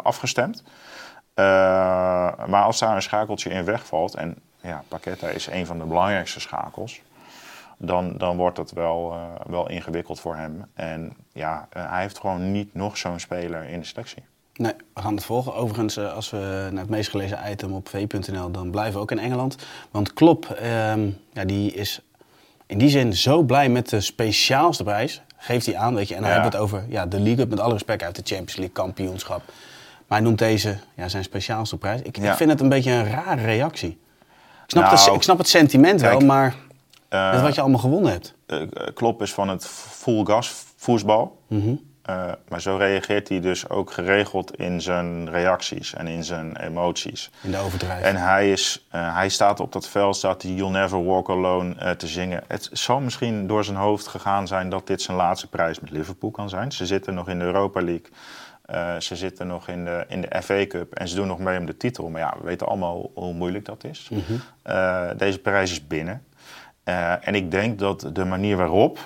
afgestemd. 0.03 0.63
Uh, 1.39 1.45
maar 2.47 2.63
als 2.63 2.79
daar 2.79 2.95
een 2.95 3.03
schakeltje 3.03 3.51
in 3.51 3.65
wegvalt, 3.65 4.15
en 4.15 4.37
ja, 4.61 4.85
Paqueta 4.89 5.29
is 5.29 5.47
een 5.47 5.67
van 5.67 5.79
de 5.79 5.85
belangrijkste 5.85 6.41
schakels, 6.41 7.01
dan, 7.79 8.15
dan 8.17 8.37
wordt 8.37 8.57
het 8.57 8.73
wel, 8.73 9.13
uh, 9.13 9.23
wel 9.47 9.69
ingewikkeld 9.69 10.21
voor 10.21 10.37
hem. 10.37 10.65
En 10.75 11.17
ja, 11.33 11.69
uh, 11.77 11.91
hij 11.91 12.01
heeft 12.01 12.19
gewoon 12.19 12.53
niet 12.53 12.75
nog 12.75 12.97
zo'n 12.97 13.21
speler 13.21 13.69
in 13.69 13.81
de 13.81 13.87
selectie. 13.87 14.23
Nee, 14.55 14.73
we 14.95 15.01
gaan 15.01 15.15
het 15.15 15.25
volgen. 15.25 15.55
Overigens, 15.55 15.99
als 15.99 16.31
we 16.31 16.69
naar 16.71 16.81
het 16.81 16.91
meest 16.91 17.11
gelezen 17.11 17.39
item 17.51 17.73
op 17.73 17.89
v.nl, 17.89 18.51
dan 18.51 18.71
blijven 18.71 18.95
we 18.95 19.01
ook 19.01 19.11
in 19.11 19.19
Engeland. 19.19 19.57
Want 19.91 20.13
Klopp, 20.13 20.59
um, 20.63 21.19
ja, 21.33 21.45
die 21.45 21.73
is 21.73 22.01
in 22.67 22.79
die 22.79 22.89
zin 22.89 23.13
zo 23.13 23.43
blij 23.43 23.69
met 23.69 23.89
de 23.89 24.01
speciaalste 24.01 24.85
prijs. 24.85 25.23
Geeft 25.37 25.67
hij 25.67 25.77
aan, 25.77 25.95
weet 25.95 26.09
je. 26.09 26.15
En 26.15 26.21
dan 26.21 26.31
ja. 26.31 26.35
hebben 26.35 26.53
we 26.53 26.59
het 26.59 26.67
over 26.67 26.85
ja, 26.89 27.07
de 27.07 27.21
League, 27.21 27.47
met 27.47 27.61
alle 27.61 27.73
respect, 27.73 28.03
uit 28.03 28.17
de 28.17 28.23
Champions 28.25 28.57
League 28.57 28.75
kampioenschap. 28.75 29.43
Maar 30.07 30.19
hij 30.19 30.27
noemt 30.27 30.39
deze 30.39 30.79
ja, 30.97 31.09
zijn 31.09 31.25
speciaalste 31.25 31.77
prijs. 31.77 32.03
Ik, 32.03 32.17
ja. 32.17 32.31
ik, 32.31 32.37
vind 32.37 32.51
het 32.51 32.61
een 32.61 32.69
beetje 32.69 32.93
een 32.93 33.11
rare 33.11 33.43
reactie. 33.43 33.91
Ik 33.91 34.73
snap, 34.73 34.85
nou, 34.85 34.97
het, 34.97 35.15
ik 35.15 35.23
snap 35.23 35.39
het 35.39 35.49
sentiment 35.49 36.01
kijk, 36.01 36.19
wel, 36.19 36.27
maar 36.27 36.55
uh, 37.11 37.33
het 37.33 37.41
wat 37.41 37.55
je 37.55 37.61
allemaal 37.61 37.81
gewonnen 37.81 38.13
hebt. 38.13 38.35
Uh, 38.47 38.63
Klopp 38.95 39.23
is 39.23 39.33
van 39.33 39.49
het 39.49 39.67
full 39.67 40.25
gas 40.25 40.65
voetbal. 40.77 41.39
Mm 41.47 41.61
-hmm. 41.61 41.81
uh, 42.11 42.33
maar 42.49 42.61
zo 42.61 42.77
reageert 42.77 43.29
hij 43.29 43.41
dus 43.41 43.69
ook 43.69 43.93
geregeld 43.93 44.57
in 44.57 44.81
zijn 44.81 45.31
reacties 45.31 45.95
en 45.95 46.07
in 46.07 46.25
zijn 46.25 46.57
emoties. 46.57 47.31
In 47.43 47.51
de 47.51 47.59
overdrijving. 47.59 48.07
En 48.07 48.17
hij, 48.17 48.53
is, 48.53 48.87
hij 48.91 49.29
staat 49.29 49.61
op 49.61 49.73
dat 49.73 49.89
veld, 49.89 50.17
staat 50.17 50.43
hij 50.43 50.53
You'll 50.53 50.71
Never 50.71 51.05
Walk 51.05 51.31
Alone 51.31 51.97
te 51.97 52.07
zingen. 52.07 52.43
Het 52.47 52.69
zal 52.73 53.01
misschien 53.01 53.47
door 53.47 53.65
zijn 53.65 53.77
hoofd 53.77 54.07
gegaan 54.07 54.47
zijn 54.47 54.69
dat 54.69 54.87
dit 54.87 55.03
zijn 55.03 55.17
laatste 55.17 55.49
prijs 55.49 55.81
met 55.81 55.91
Liverpool 55.91 56.31
kan 56.31 56.49
zijn. 56.49 56.73
Ze 56.73 56.87
zitten 56.87 57.15
nog 57.15 57.29
in 57.29 57.39
de 57.39 57.45
Europa 57.45 57.83
League. 57.83 58.11
Uh, 58.71 59.01
ze 59.01 59.17
zitten 59.17 59.47
nog 59.47 59.69
in 59.69 59.85
de, 59.85 60.05
in 60.09 60.21
de 60.21 60.43
FA 60.43 60.67
Cup 60.67 60.95
en 60.95 61.09
ze 61.09 61.15
doen 61.15 61.27
nog 61.27 61.39
mee 61.39 61.59
om 61.59 61.67
de 61.67 61.77
titel. 61.77 62.09
Maar 62.09 62.21
ja, 62.21 62.35
we 62.39 62.45
weten 62.45 62.67
allemaal 62.67 63.11
hoe 63.15 63.35
moeilijk 63.35 63.65
dat 63.65 63.85
is. 63.85 64.09
Mm 64.11 64.23
-hmm. 64.27 64.41
uh, 64.67 65.11
deze 65.17 65.39
prijs 65.39 65.71
is 65.71 65.87
binnen. 65.87 66.25
Uh, 66.85 67.29
en 67.29 67.35
ik 67.35 67.51
denk 67.51 67.79
dat 67.79 68.11
de 68.13 68.25
manier 68.25 68.57
waarop 68.57 68.99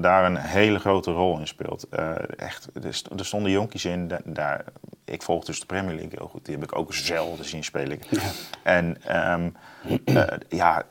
daar 0.00 0.24
een 0.24 0.36
hele 0.36 0.78
grote 0.78 1.10
rol 1.10 1.38
in 1.38 1.46
speelt. 1.46 1.88
echt, 2.36 2.68
er 3.16 3.24
stonden 3.24 3.50
jonkies 3.50 3.84
in, 3.84 4.10
daar, 4.24 4.64
ik 5.04 5.22
volg 5.22 5.44
dus 5.44 5.60
de 5.60 5.66
Premier 5.66 5.94
League 5.94 6.12
heel 6.18 6.28
goed. 6.28 6.44
Die 6.44 6.54
heb 6.54 6.64
ik 6.64 6.78
ook 6.78 6.94
zelden 6.94 7.44
zien 7.44 7.64
spelen. 7.64 7.98
Ja. 8.10 8.20
En 8.62 8.96
um, 9.32 9.56
ja, 10.48 10.82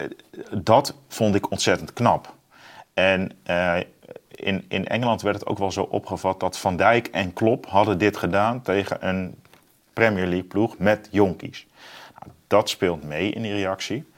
dat 0.51 0.95
vond 1.07 1.35
ik 1.35 1.51
ontzettend 1.51 1.93
knap. 1.93 2.35
En 2.93 3.31
in, 4.35 4.65
in 4.67 4.87
Engeland 4.87 5.21
werd 5.21 5.35
het 5.39 5.47
ook 5.47 5.57
wel 5.57 5.71
zo 5.71 5.81
opgevat 5.81 6.39
dat 6.39 6.57
Van 6.57 6.75
Dijk 6.75 7.07
en 7.07 7.33
Klopp 7.33 7.65
hadden 7.65 7.97
dit 7.97 8.17
gedaan 8.17 8.61
tegen 8.61 9.07
een 9.07 9.35
Premier 9.93 10.25
League 10.25 10.43
ploeg 10.43 10.77
met 10.77 11.07
jonkies. 11.11 11.67
Nou, 12.19 12.31
dat 12.47 12.69
speelt 12.69 13.03
mee 13.03 13.31
in 13.31 13.41
die 13.41 13.53
reactie. 13.53 14.11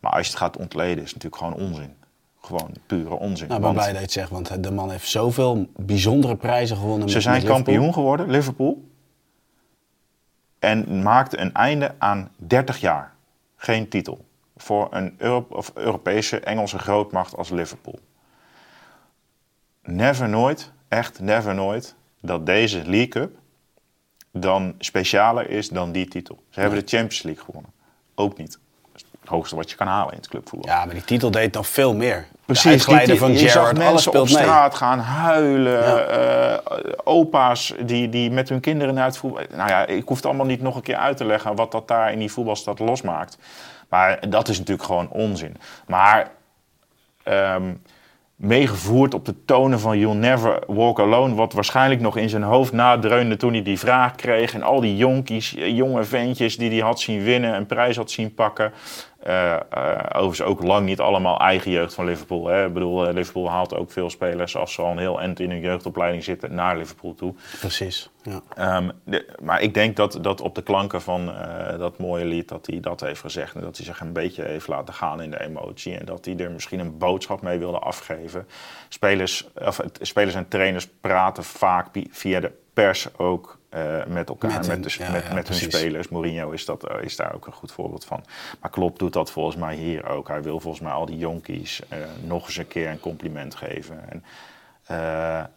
Maar 0.00 0.12
als 0.12 0.26
je 0.26 0.32
het 0.32 0.40
gaat 0.40 0.56
ontleden, 0.56 1.04
is 1.04 1.12
het 1.12 1.22
natuurlijk 1.22 1.54
gewoon 1.54 1.68
onzin. 1.68 1.94
Gewoon 2.40 2.70
pure 2.86 3.14
onzin. 3.14 3.48
Nou, 3.48 3.60
ik 3.60 3.66
ben 3.66 3.74
blij 3.74 3.86
dat 3.86 3.96
je 3.96 4.02
het 4.02 4.12
zegt, 4.12 4.30
want 4.30 4.62
de 4.62 4.70
man 4.70 4.90
heeft 4.90 5.08
zoveel 5.08 5.66
bijzondere 5.76 6.36
prijzen 6.36 6.76
gewonnen. 6.76 7.08
Ze 7.08 7.20
zijn 7.20 7.44
kampioen 7.44 7.92
geworden, 7.92 8.30
Liverpool. 8.30 8.88
En 10.58 11.02
maakte 11.02 11.38
een 11.38 11.54
einde 11.54 11.94
aan 11.98 12.30
30 12.36 12.80
jaar. 12.80 13.14
Geen 13.56 13.88
titel. 13.88 14.24
Voor 14.56 14.88
een 14.90 15.14
Euro 15.18 15.46
of 15.50 15.72
Europese 15.74 16.40
Engelse 16.40 16.78
grootmacht 16.78 17.36
als 17.36 17.50
Liverpool 17.50 17.98
never 19.90 20.28
nooit, 20.28 20.72
echt 20.88 21.20
never 21.20 21.54
nooit, 21.54 21.94
dat 22.20 22.46
deze 22.46 22.82
League 22.84 23.08
Cup 23.08 23.30
dan 24.32 24.74
specialer 24.78 25.50
is 25.50 25.68
dan 25.68 25.92
die 25.92 26.08
titel. 26.08 26.42
Ze 26.50 26.60
hebben 26.60 26.78
de 26.78 26.96
Champions 26.96 27.22
League 27.22 27.44
gewonnen. 27.44 27.72
Ook 28.14 28.36
niet. 28.36 28.58
Dat 28.82 28.90
is 28.94 29.04
het 29.20 29.28
hoogste 29.28 29.56
wat 29.56 29.70
je 29.70 29.76
kan 29.76 29.86
halen 29.86 30.12
in 30.12 30.18
het 30.18 30.28
clubvoetbal. 30.28 30.70
Ja, 30.70 30.84
maar 30.84 30.94
die 30.94 31.04
titel 31.04 31.30
deed 31.30 31.54
nog 31.54 31.66
veel 31.66 31.94
meer. 31.94 32.26
Precies, 32.44 32.84
de 32.84 33.02
die, 33.04 33.18
van 33.18 33.36
zag 33.36 33.78
alles 33.78 34.06
op 34.06 34.28
straat 34.28 34.74
gaan 34.74 34.98
huilen. 34.98 35.82
Ja. 35.84 36.58
Uh, 36.66 36.92
opa's 37.04 37.74
die, 37.84 38.08
die 38.08 38.30
met 38.30 38.48
hun 38.48 38.60
kinderen 38.60 38.94
naar 38.94 39.04
het 39.04 39.16
voetbal... 39.16 39.44
Nou 39.54 39.68
ja, 39.68 39.86
ik 39.86 40.08
hoef 40.08 40.16
het 40.16 40.26
allemaal 40.26 40.46
niet 40.46 40.62
nog 40.62 40.76
een 40.76 40.82
keer 40.82 40.96
uit 40.96 41.16
te 41.16 41.24
leggen... 41.24 41.56
wat 41.56 41.72
dat 41.72 41.88
daar 41.88 42.12
in 42.12 42.18
die 42.18 42.32
voetbalstad 42.32 42.78
losmaakt. 42.78 43.38
Maar 43.88 44.30
dat 44.30 44.48
is 44.48 44.58
natuurlijk 44.58 44.86
gewoon 44.86 45.08
onzin. 45.08 45.56
Maar... 45.86 46.30
Um, 47.24 47.82
meegevoerd 48.40 49.14
op 49.14 49.24
de 49.24 49.34
tonen 49.44 49.80
van 49.80 49.98
You'll 49.98 50.16
Never 50.16 50.62
Walk 50.66 51.00
Alone. 51.00 51.34
Wat 51.34 51.52
waarschijnlijk 51.52 52.00
nog 52.00 52.16
in 52.16 52.28
zijn 52.28 52.42
hoofd 52.42 52.72
nadreunde 52.72 53.36
toen 53.36 53.52
hij 53.52 53.62
die 53.62 53.78
vraag 53.78 54.14
kreeg. 54.14 54.54
En 54.54 54.62
al 54.62 54.80
die 54.80 54.96
jonkies, 54.96 55.54
jonge 55.56 56.04
ventjes 56.04 56.56
die 56.56 56.70
hij 56.70 56.78
had 56.78 57.00
zien 57.00 57.22
winnen, 57.22 57.54
een 57.54 57.66
prijs 57.66 57.96
had 57.96 58.10
zien 58.10 58.34
pakken. 58.34 58.72
Uh, 59.26 59.56
overigens 60.08 60.42
ook 60.42 60.62
lang 60.62 60.86
niet 60.86 61.00
allemaal 61.00 61.38
eigen 61.38 61.70
jeugd 61.70 61.94
van 61.94 62.04
Liverpool. 62.04 62.46
Hè. 62.46 62.66
Ik 62.66 62.72
bedoel, 62.72 63.08
uh, 63.08 63.12
Liverpool 63.12 63.50
haalt 63.50 63.74
ook 63.74 63.90
veel 63.90 64.10
spelers 64.10 64.56
als 64.56 64.72
ze 64.72 64.82
al 64.82 64.90
een 64.90 64.98
heel 64.98 65.20
eind 65.20 65.40
in 65.40 65.50
hun 65.50 65.60
jeugdopleiding 65.60 66.24
zitten 66.24 66.54
naar 66.54 66.76
Liverpool 66.76 67.14
toe. 67.14 67.34
Precies. 67.58 68.10
Ja. 68.22 68.76
Um, 68.76 68.92
de, 69.04 69.26
maar 69.42 69.60
ik 69.60 69.74
denk 69.74 69.96
dat, 69.96 70.18
dat 70.20 70.40
op 70.40 70.54
de 70.54 70.62
klanken 70.62 71.02
van 71.02 71.32
dat 71.78 71.98
mooie 71.98 72.24
lied 72.24 72.48
dat 72.48 72.66
hij 72.66 72.80
dat 72.80 73.00
heeft 73.00 73.20
gezegd. 73.20 73.54
En 73.54 73.60
dat 73.60 73.76
hij 73.76 73.86
zich 73.86 74.00
een 74.00 74.12
beetje 74.12 74.42
heeft 74.42 74.68
laten 74.68 74.94
gaan 74.94 75.22
in 75.22 75.30
de 75.30 75.40
emotie. 75.40 75.96
En 75.96 76.06
dat 76.06 76.24
hij 76.24 76.36
er 76.36 76.50
misschien 76.50 76.80
een 76.80 76.98
boodschap 76.98 77.42
mee 77.42 77.58
wilde 77.58 77.78
afgeven. 77.78 78.46
Spelers, 78.88 79.48
of, 79.54 79.80
spelers 80.00 80.34
en 80.34 80.48
trainers 80.48 80.88
praten 81.00 81.44
vaak 81.44 81.86
via 82.10 82.40
de 82.40 82.52
pers 82.72 83.18
ook 83.18 83.58
eh, 83.70 84.04
met 84.06 84.28
elkaar, 84.28 84.50
Met 84.50 84.58
met, 84.58 84.68
hun, 84.68 84.82
de, 84.82 84.94
ja, 84.98 85.10
met, 85.10 85.22
ja, 85.22 85.34
met 85.34 85.48
hun 85.48 85.56
precies. 85.58 85.78
spelers. 85.78 86.08
Mourinho 86.08 86.50
is, 86.50 86.64
dat, 86.64 86.88
eh, 86.88 87.02
is 87.02 87.16
daar 87.16 87.34
ook 87.34 87.46
een 87.46 87.52
goed 87.52 87.72
voorbeeld 87.72 88.04
van. 88.04 88.24
Maar 88.60 88.70
Klopp 88.70 88.98
doet 88.98 89.12
dat 89.12 89.30
volgens 89.30 89.56
mij 89.56 89.74
hier 89.74 90.08
ook. 90.08 90.28
Hij 90.28 90.42
wil 90.42 90.60
volgens 90.60 90.82
mij 90.82 90.92
al 90.92 91.06
die 91.06 91.18
jonkies 91.18 91.80
eh, 91.88 91.98
nog 92.22 92.46
eens 92.46 92.56
een 92.56 92.68
keer 92.68 92.88
een 92.88 93.00
compliment 93.00 93.54
geven. 93.54 94.08
En, 94.10 94.24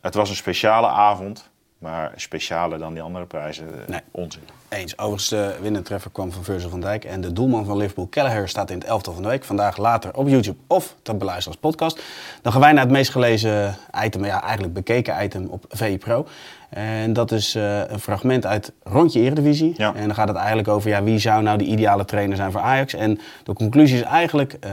het 0.01 0.13
was 0.13 0.29
een 0.29 0.35
speciale 0.35 0.87
avond, 0.87 1.49
maar 1.83 2.11
specialer 2.15 2.79
dan 2.79 2.93
die 2.93 3.01
andere 3.01 3.25
prijzen, 3.25 3.65
eh, 3.67 3.87
Nee. 3.87 3.99
onzin. 4.11 4.41
Eens. 4.69 4.97
Overigens, 4.97 5.29
de 5.29 5.55
winnentreffer 5.61 6.11
kwam 6.11 6.31
van 6.31 6.43
Virgil 6.43 6.69
van 6.69 6.81
Dijk. 6.81 7.05
En 7.05 7.21
de 7.21 7.33
doelman 7.33 7.65
van 7.65 7.77
Liverpool, 7.77 8.07
Kelleher, 8.07 8.49
staat 8.49 8.69
in 8.69 8.77
het 8.77 8.87
elftal 8.87 9.13
van 9.13 9.21
de 9.23 9.29
week. 9.29 9.43
Vandaag 9.43 9.77
later 9.77 10.15
op 10.15 10.27
YouTube 10.27 10.57
of 10.67 10.95
te 11.01 11.13
beluisteren 11.13 11.51
als 11.51 11.71
podcast. 11.71 12.01
Dan 12.41 12.51
gaan 12.51 12.61
wij 12.61 12.71
naar 12.71 12.83
het 12.83 12.91
meest 12.91 13.11
gelezen 13.11 13.77
item, 14.03 14.25
ja, 14.25 14.41
eigenlijk 14.43 14.73
bekeken 14.73 15.23
item 15.23 15.47
op 15.47 15.65
VI 15.69 15.97
Pro. 15.97 16.27
En 16.69 17.13
dat 17.13 17.31
is 17.31 17.55
eh, 17.55 17.79
een 17.87 17.99
fragment 17.99 18.45
uit 18.45 18.71
Rondje 18.83 19.19
Eredivisie. 19.19 19.73
Ja. 19.77 19.93
En 19.95 20.05
dan 20.05 20.15
gaat 20.15 20.27
het 20.27 20.37
eigenlijk 20.37 20.67
over 20.67 20.89
ja, 20.89 21.03
wie 21.03 21.19
zou 21.19 21.43
nou 21.43 21.57
de 21.57 21.65
ideale 21.65 22.05
trainer 22.05 22.37
zijn 22.37 22.51
voor 22.51 22.61
Ajax. 22.61 22.93
En 22.93 23.19
de 23.43 23.53
conclusie 23.53 23.97
is 23.97 24.03
eigenlijk, 24.03 24.57
eh, 24.59 24.71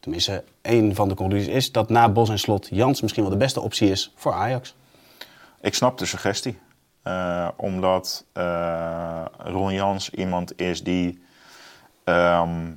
tenminste 0.00 0.44
één 0.62 0.94
van 0.94 1.08
de 1.08 1.14
conclusies 1.14 1.48
is... 1.48 1.72
dat 1.72 1.88
na 1.88 2.08
Bos 2.08 2.28
en 2.28 2.38
Slot 2.38 2.68
Jans 2.70 3.00
misschien 3.00 3.22
wel 3.22 3.32
de 3.32 3.38
beste 3.38 3.60
optie 3.60 3.90
is 3.90 4.12
voor 4.16 4.32
Ajax. 4.32 4.74
Ik 5.60 5.74
snap 5.74 5.98
de 5.98 6.06
suggestie. 6.06 6.58
Eh, 7.02 7.48
omdat 7.56 8.24
eh, 8.32 9.24
Ron 9.38 9.72
Jans 9.72 10.10
iemand 10.10 10.60
is 10.60 10.82
die 10.82 11.22
ehm, 12.04 12.70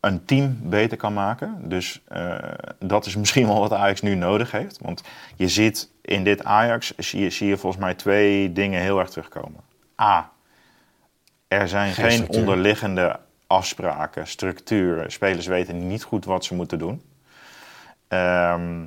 een 0.00 0.24
team 0.24 0.58
beter 0.62 0.96
kan 0.96 1.14
maken. 1.14 1.68
Dus 1.68 2.02
eh, 2.08 2.38
dat 2.78 3.06
is 3.06 3.16
misschien 3.16 3.46
wel 3.46 3.58
wat 3.58 3.72
Ajax 3.72 4.00
nu 4.00 4.14
nodig 4.14 4.50
heeft. 4.50 4.78
Want 4.80 5.02
je 5.36 5.48
ziet 5.48 5.90
in 6.00 6.24
dit 6.24 6.44
Ajax, 6.44 6.96
zie 6.96 7.20
je, 7.20 7.30
zie 7.30 7.48
je 7.48 7.56
volgens 7.56 7.82
mij 7.82 7.94
twee 7.94 8.52
dingen 8.52 8.80
heel 8.80 8.98
erg 8.98 9.08
terugkomen. 9.08 9.60
A, 10.00 10.30
er 11.48 11.68
zijn 11.68 11.92
Geen 11.92 12.28
onderliggende 12.28 13.20
afspraken, 13.46 14.26
structuren. 14.26 15.12
Spelers 15.12 15.46
weten 15.46 15.86
niet 15.86 16.02
goed 16.02 16.24
wat 16.24 16.44
ze 16.44 16.54
moeten 16.54 16.78
doen. 16.78 17.02
Ehm, 18.08 18.84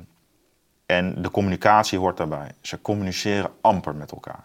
en 0.88 1.22
de 1.22 1.30
communicatie 1.30 1.98
hoort 1.98 2.16
daarbij. 2.16 2.50
Ze 2.60 2.80
communiceren 2.80 3.50
amper 3.60 3.94
met 3.94 4.12
elkaar. 4.12 4.44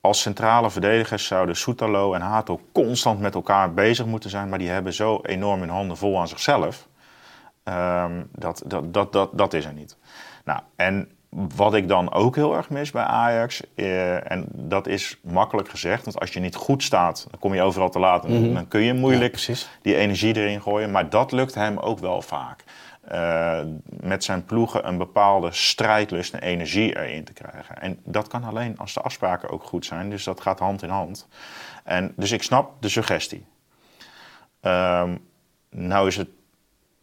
Als 0.00 0.20
centrale 0.20 0.70
verdedigers 0.70 1.26
zouden 1.26 1.56
Soetalo 1.56 2.14
en 2.14 2.20
Hato 2.20 2.60
constant 2.72 3.20
met 3.20 3.34
elkaar 3.34 3.74
bezig 3.74 4.06
moeten 4.06 4.30
zijn, 4.30 4.48
maar 4.48 4.58
die 4.58 4.68
hebben 4.68 4.92
zo 4.92 5.20
enorm 5.22 5.60
hun 5.60 5.68
handen 5.68 5.96
vol 5.96 6.20
aan 6.20 6.28
zichzelf. 6.28 6.88
Ehm, 7.62 8.22
dat, 8.32 8.62
dat, 8.66 8.94
dat, 8.94 9.12
dat, 9.12 9.30
dat 9.32 9.54
is 9.54 9.64
er 9.64 9.72
niet. 9.72 9.96
Nou, 10.44 10.60
en 10.76 11.08
wat 11.54 11.74
ik 11.74 11.88
dan 11.88 12.12
ook 12.12 12.36
heel 12.36 12.56
erg 12.56 12.70
mis 12.70 12.90
bij 12.90 13.04
Ajax, 13.04 13.62
eh, 13.74 14.30
en 14.30 14.46
dat 14.52 14.86
is 14.86 15.18
makkelijk 15.22 15.68
gezegd, 15.68 16.04
want 16.04 16.20
als 16.20 16.32
je 16.32 16.40
niet 16.40 16.54
goed 16.54 16.82
staat, 16.82 17.26
dan 17.30 17.40
kom 17.40 17.54
je 17.54 17.62
overal 17.62 17.90
te 17.90 17.98
laat 17.98 18.24
en 18.24 18.54
dan 18.54 18.68
kun 18.68 18.80
je 18.80 18.94
moeilijk 18.94 19.46
die 19.82 19.96
energie 19.96 20.36
erin 20.36 20.62
gooien. 20.62 20.90
Maar 20.90 21.08
dat 21.08 21.32
lukt 21.32 21.54
hem 21.54 21.78
ook 21.78 21.98
wel 21.98 22.22
vaak. 22.22 22.64
Eh, 23.02 23.60
met 23.84 24.24
zijn 24.24 24.44
ploegen 24.44 24.88
een 24.88 24.98
bepaalde 24.98 25.52
strijdlust 25.52 26.34
en 26.34 26.40
energie 26.40 26.96
erin 26.96 27.24
te 27.24 27.32
krijgen. 27.32 27.80
En 27.80 28.00
dat 28.04 28.28
kan 28.28 28.44
alleen 28.44 28.78
als 28.78 28.94
de 28.94 29.00
afspraken 29.00 29.50
ook 29.50 29.62
goed 29.62 29.84
zijn. 29.84 30.10
Dus 30.10 30.24
dat 30.24 30.40
gaat 30.40 30.58
hand 30.58 30.82
in 30.82 30.88
hand. 30.88 31.28
En, 31.84 32.12
dus 32.16 32.32
ik 32.32 32.42
snap 32.42 32.82
de 32.82 32.88
suggestie. 32.88 33.46
Ehm, 34.60 35.16
nou 35.70 36.06
is 36.06 36.16
het 36.16 36.28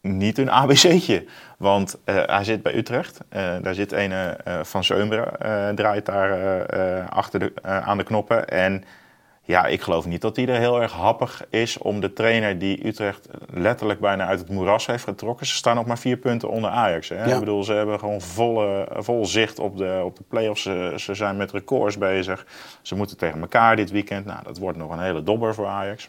niet 0.00 0.38
een 0.38 0.50
ABC'tje. 0.50 1.24
Want 1.58 1.98
eh, 2.04 2.22
hij 2.26 2.44
zit 2.44 2.62
bij 2.62 2.74
Utrecht. 2.74 3.20
Eh, 3.28 3.56
daar 3.62 3.74
zit 3.74 3.92
een 3.92 4.36
van 4.62 4.84
Zeumeren, 4.84 5.40
eh, 5.40 5.68
draait 5.68 6.06
daar 6.06 7.08
achter 7.08 7.40
de, 7.40 7.52
aan 7.62 7.96
de 7.96 8.04
knoppen. 8.04 8.48
En 8.48 8.84
ja, 9.50 9.66
ik 9.66 9.80
geloof 9.80 10.06
niet 10.06 10.20
dat 10.20 10.36
hij 10.36 10.46
er 10.48 10.58
heel 10.58 10.82
erg 10.82 10.92
happig 10.92 11.42
is 11.48 11.78
om 11.78 12.00
de 12.00 12.12
trainer 12.12 12.58
die 12.58 12.86
Utrecht 12.86 13.28
letterlijk 13.52 14.00
bijna 14.00 14.26
uit 14.26 14.38
het 14.38 14.48
moeras 14.48 14.86
heeft 14.86 15.04
getrokken. 15.04 15.46
Ze 15.46 15.54
staan 15.54 15.76
nog 15.76 15.86
maar 15.86 15.98
vier 15.98 16.16
punten 16.16 16.48
onder 16.48 16.70
Ajax. 16.70 17.08
Hè? 17.08 17.24
Ja. 17.24 17.34
Ik 17.34 17.38
bedoel, 17.38 17.64
ze 17.64 17.72
hebben 17.72 17.98
gewoon 17.98 18.20
volle, 18.20 18.88
vol 18.96 19.26
zicht 19.26 19.58
op 19.58 19.76
de, 19.76 20.00
op 20.04 20.16
de 20.16 20.24
play-offs. 20.28 20.62
Ze, 20.62 20.94
ze 20.96 21.14
zijn 21.14 21.36
met 21.36 21.52
records 21.52 21.98
bezig. 21.98 22.46
Ze 22.82 22.94
moeten 22.94 23.16
tegen 23.16 23.40
elkaar 23.40 23.76
dit 23.76 23.90
weekend. 23.90 24.26
Nou, 24.26 24.42
dat 24.42 24.58
wordt 24.58 24.78
nog 24.78 24.90
een 24.90 25.02
hele 25.02 25.22
dobber 25.22 25.54
voor 25.54 25.66
Ajax. 25.66 26.08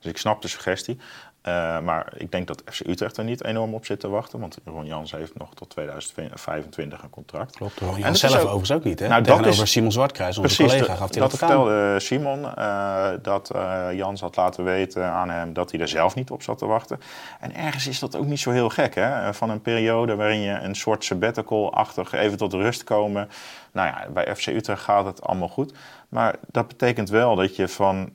Dus 0.00 0.10
ik 0.10 0.18
snap 0.18 0.42
de 0.42 0.48
suggestie. 0.48 0.98
Eh, 1.40 1.80
maar 1.80 2.12
ik 2.16 2.32
denk 2.32 2.46
dat 2.46 2.62
FC 2.70 2.80
Utrecht 2.86 3.16
er 3.16 3.24
niet 3.24 3.44
enorm 3.44 3.74
op 3.74 3.84
zit 3.86 4.00
te 4.00 4.08
wachten. 4.08 4.40
Want 4.40 4.58
Ron 4.64 4.86
Jans 4.86 5.12
heeft 5.12 5.38
nog 5.38 5.54
tot 5.54 5.70
2025 5.70 7.02
een 7.02 7.10
contract. 7.10 7.56
Klopt, 7.56 7.78
Ron 7.80 7.94
En 7.94 8.00
Jans 8.00 8.20
zelf 8.20 8.32
ook- 8.34 8.40
overigens 8.40 8.72
ook 8.72 8.84
niet. 8.84 8.98
Hè? 8.98 9.08
Nou, 9.08 9.22
dat 9.22 9.36
Tegenover 9.36 9.62
is- 9.62 9.70
Simon 9.70 9.92
Zwartkruis, 9.92 10.38
onze 10.38 10.54
Precies, 10.56 10.72
collega, 10.74 10.94
gaf 10.96 11.10
hij 11.10 11.20
dat 11.20 11.30
dat 11.30 11.38
vertelde 11.38 12.00
Simon. 12.00 12.54
eh, 12.56 13.08
dat 13.22 13.50
eh, 13.50 13.86
Jans 13.92 14.20
had 14.20 14.36
laten 14.36 14.64
weten 14.64 15.04
aan 15.04 15.30
hem 15.30 15.52
dat 15.52 15.70
hij 15.70 15.80
er 15.80 15.88
zelf 15.88 16.14
niet 16.14 16.30
op 16.30 16.42
zat 16.42 16.58
te 16.58 16.66
wachten. 16.66 17.00
En 17.40 17.54
ergens 17.54 17.86
is 17.86 17.98
dat 17.98 18.16
ook 18.16 18.26
niet 18.26 18.40
zo 18.40 18.50
heel 18.50 18.68
gek. 18.68 18.94
Hè? 18.94 19.34
Van 19.34 19.50
een 19.50 19.62
periode 19.62 20.14
waarin 20.16 20.40
je 20.40 20.52
een 20.52 20.74
soort 20.74 21.04
sabbatical-achtig 21.04 22.12
even 22.12 22.38
tot 22.38 22.52
rust 22.52 22.84
komen. 22.84 23.28
Nou 23.72 23.88
ja, 23.88 24.06
bij 24.14 24.34
FC 24.36 24.46
Utrecht 24.46 24.82
gaat 24.82 25.04
het 25.04 25.22
allemaal 25.22 25.48
goed. 25.48 25.72
Maar 26.08 26.34
dat 26.50 26.68
betekent 26.68 27.08
wel 27.08 27.36
dat 27.36 27.56
je 27.56 27.68
van 27.68 28.10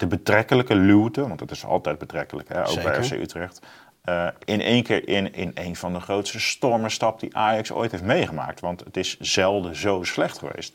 de 0.00 0.06
betrekkelijke 0.06 0.74
luwte, 0.74 1.28
want 1.28 1.40
het 1.40 1.50
is 1.50 1.64
altijd 1.64 1.98
betrekkelijk, 1.98 2.48
hè, 2.48 2.68
ook 2.68 2.82
bij. 2.82 3.02
FC 3.02 3.12
Utrecht. 3.12 3.60
eh, 4.04 4.26
in 4.44 4.60
één 4.60 4.82
keer 4.82 5.08
in, 5.08 5.34
in 5.34 5.50
een 5.54 5.76
van 5.76 5.92
de 5.92 6.00
grootste 6.00 6.40
stormen 6.40 6.90
stapt 6.90 7.20
die 7.20 7.36
Ajax 7.36 7.72
ooit 7.72 7.90
heeft 7.90 8.02
meegemaakt. 8.02 8.60
Want 8.60 8.84
het 8.84 8.96
is 8.96 9.18
zelden 9.20 9.76
zo 9.76 10.02
slecht 10.02 10.38
geweest. 10.38 10.72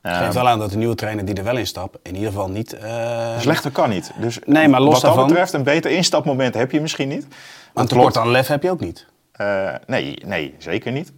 Het 0.00 0.16
geeft 0.16 0.34
wel 0.34 0.48
aan 0.48 0.58
dat 0.58 0.70
de 0.70 0.76
nieuwe 0.76 0.94
trainer 0.94 1.24
die 1.24 1.34
er 1.34 1.44
wel 1.44 1.56
in 1.56 1.66
stapt, 1.66 1.98
in 2.02 2.14
ieder 2.14 2.28
geval 2.30 2.50
niet... 2.50 2.72
eh, 2.72 3.38
Slechter 3.40 3.70
kan 3.70 3.88
niet. 3.90 4.12
Dus 4.20 4.38
Nee, 4.44 4.68
maar 4.68 4.80
los 4.80 4.92
wat 4.92 5.00
dat 5.02 5.10
daarvan- 5.10 5.28
betreft, 5.28 5.52
een 5.52 5.62
beter 5.62 5.90
instapmoment 5.90 6.54
heb 6.54 6.70
je 6.70 6.80
misschien 6.80 7.08
niet. 7.08 7.22
een 7.24 7.30
Want 7.72 7.88
tekort 7.88 8.16
aan 8.16 8.30
lef 8.30 8.46
heb 8.46 8.62
je 8.62 8.70
ook 8.70 8.80
niet. 8.80 9.06
eh, 9.32 9.74
nee, 9.86 10.18
nee, 10.24 10.54
zeker 10.58 10.92
niet. 10.92 11.12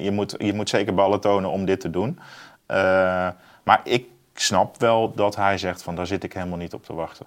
Je, 0.00 0.08
moet, 0.12 0.34
je 0.38 0.52
moet 0.52 0.68
zeker 0.68 0.94
ballen 0.94 1.20
tonen 1.20 1.50
om 1.50 1.64
dit 1.64 1.80
te 1.80 1.90
doen. 1.90 2.18
Maar 3.64 3.80
ik 3.84 4.06
snap 4.40 4.80
wel 4.80 5.12
dat 5.14 5.36
hij 5.36 5.58
zegt 5.58 5.82
van 5.82 5.94
daar 5.94 6.06
zit 6.06 6.24
ik 6.24 6.32
helemaal 6.32 6.58
niet 6.58 6.74
op 6.74 6.84
te 6.84 6.94
wachten. 6.94 7.26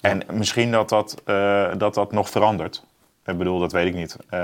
En 0.00 0.22
misschien 0.32 0.70
dat 0.70 0.88
dat, 0.88 1.22
eh, 1.24 1.70
dat 1.76 1.94
dat 1.94 2.12
nog 2.12 2.30
verandert. 2.30 2.86
Ik 3.24 3.38
bedoel, 3.38 3.58
dat 3.58 3.72
weet 3.72 3.86
ik 3.86 3.94
niet. 3.94 4.16
Eh, 4.28 4.40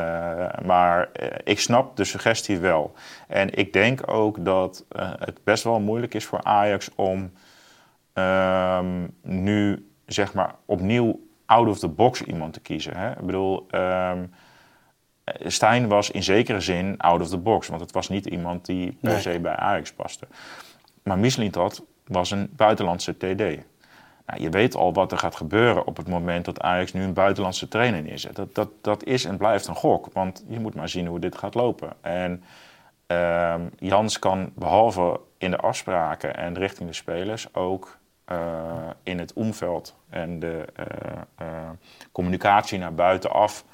maar 0.65 1.13
eh, 1.13 1.29
ik 1.45 1.61
snap 1.61 1.97
de 1.97 2.05
suggestie 2.05 2.59
wel. 2.59 2.95
En 3.29 3.55
ik 3.55 3.73
denk 3.73 4.11
ook 4.11 4.45
dat 4.45 4.85
het 5.19 5.45
best 5.45 5.65
wel 5.65 5.81
moeilijk 5.81 6.15
is 6.15 6.25
voor 6.25 6.43
Ajax 6.43 6.91
om 6.95 7.33
ehm, 8.13 9.07
nu 9.23 9.89
zeg 10.07 10.35
maar 10.35 10.55
opnieuw 10.65 11.21
out 11.47 11.69
of 11.69 11.79
the 11.79 11.89
box 11.89 12.23
iemand 12.23 12.53
te 12.53 12.61
kiezen. 12.61 12.97
Hè? 12.97 13.11
Ik 13.11 13.27
bedoel, 13.27 13.67
ehm, 13.71 14.25
Stijn 15.47 15.89
was 15.89 16.11
in 16.11 16.23
zekere 16.23 16.61
zin 16.61 16.99
out 16.99 17.21
of 17.21 17.29
the 17.29 17.39
box, 17.39 17.69
want 17.69 17.81
het 17.81 17.93
was 17.93 18.09
niet 18.09 18.27
iemand 18.27 18.67
die 18.67 18.99
per 19.01 19.11
Nee. 19.13 19.21
se 19.21 19.39
bij 19.41 19.57
Ajax 19.57 19.93
paste. 19.93 20.27
Maar 21.03 21.19
Mislintat 21.19 21.83
was 22.05 22.31
een 22.31 22.51
buitenlandse 22.57 23.17
TD. 23.17 23.65
Nou, 24.27 24.41
je 24.41 24.51
weet 24.51 24.75
al 24.75 24.93
wat 24.93 25.13
er 25.13 25.19
gaat 25.19 25.37
gebeuren 25.37 25.87
op 25.87 25.97
het 25.97 26.09
moment 26.09 26.45
dat 26.45 26.61
Ajax 26.61 26.93
nu 26.93 27.03
een 27.03 27.13
buitenlandse 27.13 27.69
trainer 27.69 28.03
neerzet. 28.03 28.37
Dat, 28.37 28.55
dat, 28.55 28.69
dat 28.81 29.05
is 29.05 29.25
en 29.25 29.37
blijft 29.37 29.67
een 29.67 29.75
gok, 29.75 30.09
want 30.13 30.45
je 30.49 30.61
moet 30.61 30.75
maar 30.75 30.89
zien 30.89 31.07
hoe 31.07 31.19
dit 31.19 31.39
gaat 31.39 31.55
lopen. 31.55 31.93
En 32.01 32.45
ehm, 33.07 33.61
Jans 33.79 34.19
kan 34.19 34.53
behalve 34.55 35.21
in 35.39 35.51
de 35.51 35.57
afspraken 35.59 36.37
en 36.37 36.55
richting 36.59 36.89
de 36.89 36.95
spelers 36.95 37.55
ook 37.55 37.99
eh, 38.25 38.91
in 39.03 39.19
het 39.19 39.33
omveld 39.33 39.97
en 40.11 40.39
de 40.39 40.65
eh, 40.75 40.87
eh, 41.37 41.69
communicatie 42.13 42.79
naar 42.79 42.95
buitenaf. 42.95 43.65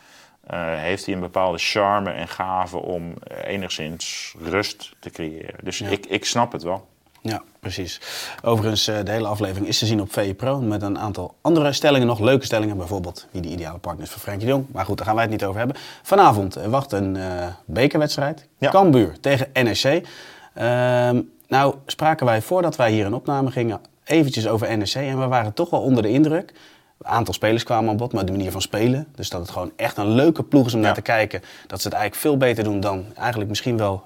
heeft 0.56 1.04
hij 1.04 1.14
een 1.14 1.20
bepaalde 1.20 1.58
charme 1.58 2.10
en 2.10 2.28
gave 2.28 2.76
om 2.76 3.14
enigszins 3.44 4.34
rust 4.38 4.96
te 5.00 5.10
creëren. 5.10 5.64
Dus 5.64 5.78
Ja. 5.78 5.88
ik, 5.88 6.06
ik 6.06 6.25
snap 6.25 6.52
het 6.52 6.62
wel. 6.62 6.88
Ja, 7.22 7.42
precies. 7.60 8.00
Overigens, 8.44 8.88
eh, 8.88 8.96
de 9.04 9.10
hele 9.10 9.26
aflevering 9.26 9.66
is 9.66 9.78
te 9.78 9.86
zien 9.86 10.00
op 10.00 10.12
VE 10.12 10.34
Pro 10.34 10.60
met 10.60 10.82
een 10.82 10.98
aantal 10.98 11.34
andere 11.40 11.72
stellingen 11.72 12.06
nog. 12.06 12.18
Leuke 12.18 12.44
stellingen, 12.44 12.76
bijvoorbeeld 12.76 13.26
wie 13.30 13.42
de 13.42 13.48
ideale 13.48 13.78
partner 13.78 14.04
is 14.04 14.10
voor 14.10 14.20
Frenkie 14.20 14.46
de 14.46 14.52
Jong. 14.52 14.66
Maar 14.72 14.84
goed, 14.84 14.96
daar 14.96 15.06
gaan 15.06 15.14
wij 15.14 15.24
het 15.24 15.32
niet 15.32 15.44
over 15.44 15.58
hebben. 15.58 15.76
Vanavond 16.02 16.56
eh, 16.56 16.66
wacht 16.66 16.92
een 16.92 17.16
eh, 17.16 17.46
bekerwedstrijd. 17.64 18.46
Ja. 18.58 18.70
Cambuur 18.70 19.20
tegen 19.20 19.48
NEC. 19.52 20.06
Ehm, 20.54 21.20
nou, 21.48 21.74
spraken 21.86 22.26
wij 22.26 22.42
voordat 22.42 22.76
wij 22.76 22.92
hier 22.92 23.06
in 23.06 23.14
opname 23.14 23.50
gingen 23.50 23.80
eventjes 24.04 24.48
over 24.48 24.76
NEC. 24.78 24.94
En 24.94 25.20
we 25.20 25.26
waren 25.26 25.52
toch 25.52 25.70
wel 25.70 25.80
onder 25.80 26.02
de 26.02 26.10
indruk. 26.10 26.52
Een 26.98 27.10
aantal 27.10 27.34
spelers 27.34 27.62
kwamen 27.62 27.90
aan 27.90 27.96
bod, 27.96 28.12
maar 28.12 28.24
de 28.24 28.32
manier 28.32 28.50
van 28.50 28.62
spelen. 28.62 29.06
Dus 29.14 29.28
dat 29.28 29.40
het 29.40 29.50
gewoon 29.50 29.72
echt 29.76 29.96
een 29.96 30.10
leuke 30.10 30.42
ploeg 30.42 30.66
is 30.66 30.74
om 30.74 30.80
naar 30.80 30.94
te 30.94 31.02
kijken. 31.02 31.40
Dat 31.66 31.80
ze 31.80 31.88
het 31.88 31.96
eigenlijk 31.96 32.14
veel 32.14 32.36
beter 32.36 32.64
doen 32.64 32.80
dan 32.80 33.04
eigenlijk 33.16 33.48
misschien 33.48 33.76
wel 33.76 34.02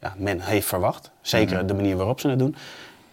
ja, 0.00 0.14
men 0.16 0.40
heeft 0.40 0.66
verwacht. 0.66 1.10
Zeker 1.20 1.56
Mhm. 1.56 1.66
de 1.66 1.74
manier 1.74 1.96
waarop 1.96 2.20
ze 2.20 2.28
het 2.28 2.38
doen. 2.38 2.56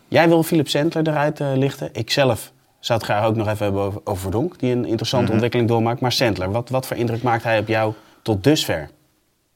Jij 0.07 0.27
wil 0.27 0.43
Philip 0.43 0.67
Sentler 0.67 1.07
eruit 1.07 1.39
eh, 1.39 1.47
lichten. 1.55 1.89
Ik 1.93 2.11
zelf 2.11 2.51
zou 2.79 2.99
het 2.99 3.07
graag 3.07 3.25
ook 3.25 3.35
nog 3.35 3.47
even 3.47 3.63
hebben 3.63 3.81
over, 3.81 4.01
over 4.03 4.21
Verdonk, 4.21 4.59
die 4.59 4.71
een 4.71 4.85
interessante 4.85 5.23
Mhm. 5.25 5.33
ontwikkeling 5.33 5.69
doormaakt. 5.69 5.99
Maar 6.01 6.11
Sentler, 6.11 6.51
wat, 6.51 6.69
wat 6.69 6.87
voor 6.87 6.97
indruk 6.97 7.23
maakt 7.23 7.43
hij 7.43 7.59
op 7.59 7.67
jou 7.67 7.93
tot 8.21 8.43
dusver? 8.43 8.89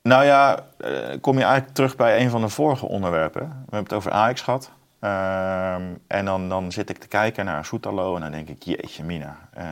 Nou 0.03 0.25
ja, 0.25 0.59
eh, 0.77 0.91
kom 1.21 1.37
je 1.37 1.43
eigenlijk 1.43 1.73
terug 1.73 1.95
bij 1.95 2.21
een 2.21 2.29
van 2.29 2.41
de 2.41 2.49
vorige 2.49 2.85
onderwerpen. 2.87 3.41
We 3.41 3.47
hebben 3.61 3.83
het 3.83 3.93
over 3.93 4.11
Ajax 4.11 4.41
gehad. 4.41 4.71
Ehm, 4.99 5.81
en 6.07 6.25
dan, 6.25 6.49
dan 6.49 6.71
zit 6.71 6.89
ik 6.89 6.97
te 6.97 7.07
kijken 7.07 7.45
naar 7.45 7.65
Soetalo 7.65 8.15
en 8.15 8.21
dan 8.21 8.31
denk 8.31 8.49
ik, 8.49 8.63
jeetje 8.63 9.03
mina, 9.03 9.37
uh, 9.57 9.63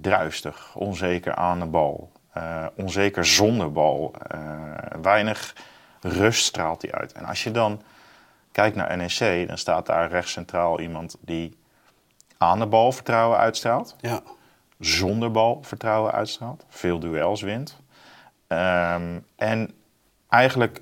druistig, 0.00 0.74
onzeker 0.74 1.34
aan 1.34 1.58
de 1.58 1.66
bal, 1.66 2.10
uh, 2.36 2.66
onzeker 2.76 3.26
zonder 3.26 3.72
bal, 3.72 4.14
weinig 5.02 5.54
rust 6.00 6.44
straalt 6.44 6.82
hij 6.82 6.92
uit. 6.92 7.12
En 7.12 7.24
als 7.24 7.44
je 7.44 7.50
dan 7.50 7.82
kijkt 8.52 8.76
naar 8.76 8.96
NEC, 8.96 9.48
dan 9.48 9.58
staat 9.58 9.86
daar 9.86 10.10
rechts 10.10 10.32
centraal 10.32 10.80
iemand 10.80 11.16
die 11.20 11.56
aan 12.38 12.58
de 12.58 12.66
bal 12.66 12.92
vertrouwen 12.92 13.38
uitstraalt, 13.38 13.96
ja. 14.00 14.20
zonder 14.78 15.30
bal 15.30 15.58
vertrouwen 15.62 16.12
uitstraalt, 16.12 16.64
veel 16.68 16.98
duels 16.98 17.42
wint. 17.42 17.76
Um, 18.48 19.24
en 19.36 19.70
eigenlijk 20.28 20.80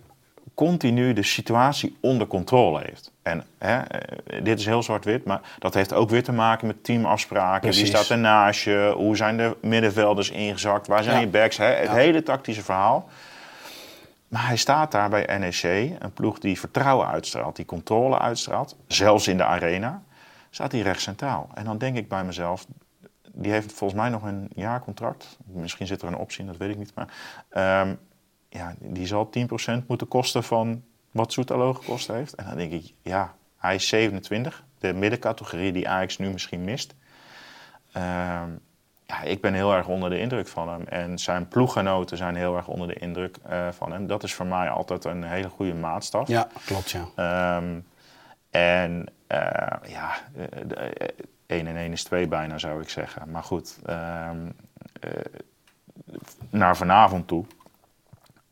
continu 0.55 1.13
de 1.13 1.23
situatie 1.23 1.97
onder 2.01 2.27
controle 2.27 2.81
heeft. 2.85 3.13
En 3.23 3.45
hè, 3.59 3.79
eh, 3.79 4.45
dit 4.45 4.59
is 4.59 4.67
heel 4.67 4.83
zwart-wit, 4.83 5.25
maar 5.25 5.41
dat 5.59 5.75
heeft 5.75 5.93
ook 5.93 6.11
weer 6.11 6.23
te 6.23 6.33
maken 6.33 6.67
met 6.67 6.85
teamafspraken. 6.85 7.61
Precies. 7.61 7.81
Wie 7.83 7.91
staat 7.91 8.11
ernaast 8.11 8.61
je? 8.63 8.93
Hoe 8.97 9.17
zijn 9.17 9.37
de 9.37 9.57
middenvelders 9.61 10.31
ingezakt? 10.31 10.87
Waar 10.87 11.03
zijn 11.03 11.15
Ja. 11.15 11.21
je 11.21 11.29
backs? 11.29 11.57
Hè? 11.57 11.65
Het 11.67 11.87
Ja. 11.87 11.95
hele 11.95 12.23
tactische 12.23 12.63
verhaal. 12.63 13.09
Maar 14.29 14.47
hij 14.47 14.57
staat 14.57 14.93
daar 14.93 15.09
bij 15.09 15.39
NEC, 15.39 15.63
een 15.99 16.13
ploeg 16.13 16.39
die 16.39 16.59
vertrouwen 16.59 17.07
uitstraalt, 17.07 17.57
die 17.57 17.65
controle 17.65 18.19
uitstraalt, 18.19 18.77
zelfs 18.87 19.29
in 19.29 19.37
de 19.37 19.45
arena, 19.45 20.03
staat 20.51 20.73
hij 20.73 20.81
recht 20.81 21.01
centraal. 21.01 21.49
En 21.55 21.65
dan 21.65 21.79
denk 21.79 21.97
ik 21.97 22.09
bij 22.09 22.25
mezelf, 22.25 22.67
die 23.33 23.53
heeft 23.53 23.73
volgens 23.73 24.01
mij 24.01 24.09
nog 24.09 24.23
een 24.23 24.51
jaarcontract. 24.55 25.39
Misschien 25.45 25.87
zit 25.87 26.03
er 26.03 26.09
een 26.09 26.17
optie 26.17 26.41
in, 26.41 26.47
dat 26.47 26.57
weet 26.57 26.71
ik 26.71 26.79
niet. 26.79 26.95
Maar 26.95 27.09
ehm, 27.49 27.95
ja, 28.49 28.75
die 28.79 29.07
zal 29.07 29.31
10% 29.83 29.87
moeten 29.87 30.09
kosten 30.09 30.45
van 30.45 30.83
wat 31.11 31.33
Soetalo 31.33 31.75
gekost 31.75 32.09
heeft. 32.09 32.35
En 32.35 32.45
dan 32.45 32.57
denk 32.57 32.73
ik, 32.73 32.93
ja, 33.03 33.35
hij 33.57 33.75
is 33.75 33.89
27, 33.89 34.65
de 34.79 34.93
middencategorie 34.93 35.73
die 35.73 35.89
Ajax 35.89 36.19
nu 36.19 36.31
misschien 36.31 36.65
mist. 36.65 36.95
Ehm, 37.93 38.51
ja, 39.07 39.23
ik 39.23 39.41
ben 39.41 39.55
heel 39.55 39.73
erg 39.75 39.87
onder 39.89 40.11
de 40.11 40.19
indruk 40.19 40.49
van 40.49 40.69
hem. 40.69 40.83
En 40.87 41.19
zijn 41.19 41.49
ploeggenoten 41.49 42.17
zijn 42.17 42.37
heel 42.37 42.57
erg 42.57 42.69
onder 42.69 42.89
de 42.89 42.95
indruk 42.95 43.37
eh, 43.43 43.69
van 43.71 43.93
hem. 43.93 44.07
Dat 44.07 44.23
is 44.23 44.35
voor 44.35 44.47
mij 44.47 44.69
altijd 44.71 45.05
een 45.05 45.23
hele 45.25 45.49
goede 45.49 45.75
maatstaf. 45.75 46.29
Ja, 46.29 46.49
klopt 46.67 46.91
ja. 46.91 47.05
Ehm, 47.17 47.79
en 48.51 49.07
eh, 49.27 49.39
ja, 49.91 50.11
eh, 50.37 50.45
de- 50.67 50.75
eh, 50.75 51.09
1 51.47 51.67
en 51.67 51.77
1 51.77 51.93
is 51.93 52.05
2 52.05 52.29
bijna 52.29 52.59
zou 52.59 52.83
ik 52.83 52.89
zeggen. 52.89 53.31
Maar 53.31 53.43
goed, 53.43 53.79
ehm, 53.87 54.37
eh, 55.01 55.11
naar 56.51 56.77
vanavond 56.77 57.27
toe, 57.29 57.45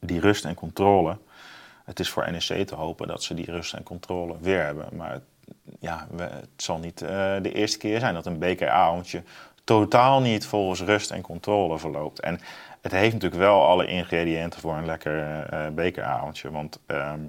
die 0.00 0.20
rust 0.20 0.44
en 0.44 0.54
controle. 0.54 1.16
Het 1.84 2.00
is 2.00 2.10
voor 2.10 2.30
NEC 2.30 2.66
te 2.66 2.74
hopen 2.74 3.08
dat 3.08 3.22
ze 3.22 3.34
die 3.34 3.50
rust 3.50 3.74
en 3.74 3.82
controle 3.82 4.34
weer 4.40 4.64
hebben. 4.64 4.88
Maar 4.96 5.12
het, 5.12 5.22
ja, 5.80 6.06
we- 6.10 6.22
het 6.22 6.48
zal 6.56 6.78
niet 6.78 6.98
de 6.98 7.52
eerste 7.54 7.78
keer 7.78 8.00
zijn 8.00 8.14
dat 8.14 8.26
een 8.26 8.38
bekeravondje 8.38 9.22
totaal 9.64 10.20
niet 10.20 10.46
volgens 10.46 10.80
rust 10.80 11.10
en 11.10 11.20
controle 11.20 11.78
verloopt. 11.78 12.20
En 12.20 12.40
het 12.80 12.92
heeft 12.92 13.12
natuurlijk 13.12 13.40
wel 13.40 13.66
alle 13.66 13.86
ingrediënten 13.86 14.60
voor 14.60 14.76
een 14.76 14.86
lekker 14.86 15.42
eh, 15.42 15.68
bekeravondje. 15.68 16.50
Want 16.50 16.78
ehm, 16.86 17.20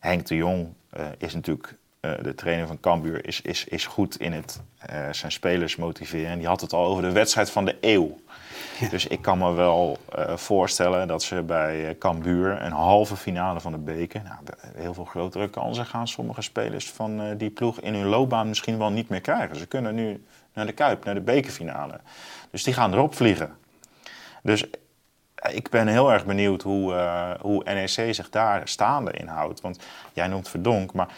Henk 0.00 0.26
de 0.26 0.36
Jong 0.36 0.68
eh, 0.90 1.04
is 1.18 1.34
natuurlijk 1.34 1.76
eh, 2.00 2.12
de 2.22 2.34
trainer 2.34 2.66
van 2.66 2.80
Cambuur, 2.80 3.26
is, 3.26 3.40
is, 3.40 3.64
is 3.64 3.86
goed 3.86 4.20
in 4.20 4.32
het 4.32 4.60
zijn 5.10 5.32
spelers 5.32 5.76
motiveren. 5.76 6.30
En 6.30 6.38
die 6.38 6.46
had 6.46 6.60
het 6.60 6.72
al 6.72 6.84
over 6.84 7.02
de 7.02 7.12
wedstrijd 7.12 7.50
van 7.50 7.64
de 7.64 7.76
eeuw. 7.80 8.16
Dus 8.90 9.06
ik 9.06 9.22
kan 9.22 9.38
me 9.38 9.52
wel 9.52 9.98
eh, 10.12 10.36
voorstellen 10.36 11.08
dat 11.08 11.22
ze 11.22 11.42
bij 11.42 11.88
eh, 11.88 11.98
Cambuur 11.98 12.62
een 12.62 12.72
halve 12.72 13.16
finale 13.16 13.60
van 13.60 13.72
de 13.72 13.78
beker, 13.78 14.22
nou, 14.22 14.38
heel 14.74 14.94
veel 14.94 15.04
grotere 15.04 15.48
kansen 15.48 15.86
gaan 15.86 16.08
sommige 16.08 16.42
spelers 16.42 16.90
van 16.90 17.20
eh, 17.20 17.26
die 17.36 17.50
ploeg 17.50 17.80
in 17.80 17.94
hun 17.94 18.06
loopbaan 18.06 18.48
misschien 18.48 18.78
wel 18.78 18.90
niet 18.90 19.08
meer 19.08 19.20
krijgen. 19.20 19.56
Ze 19.56 19.66
kunnen 19.66 19.94
nu 19.94 20.24
naar 20.52 20.66
de 20.66 20.72
Kuip, 20.72 21.04
naar 21.04 21.14
de 21.14 21.20
bekerfinale. 21.20 22.00
Dus 22.50 22.62
die 22.62 22.74
gaan 22.74 22.92
erop 22.92 23.14
vliegen. 23.14 23.56
Dus 24.42 24.64
ik 25.50 25.70
ben 25.70 25.88
heel 25.88 26.12
erg 26.12 26.26
benieuwd 26.26 26.62
hoe, 26.62 26.94
hoe 27.40 27.64
NEC 27.64 28.14
zich 28.14 28.30
daar 28.30 28.68
staande 28.68 29.12
in 29.12 29.26
houdt. 29.26 29.60
Want 29.60 29.78
jij 30.12 30.26
noemt 30.26 30.48
Verdonk, 30.48 30.92
maar 30.92 31.08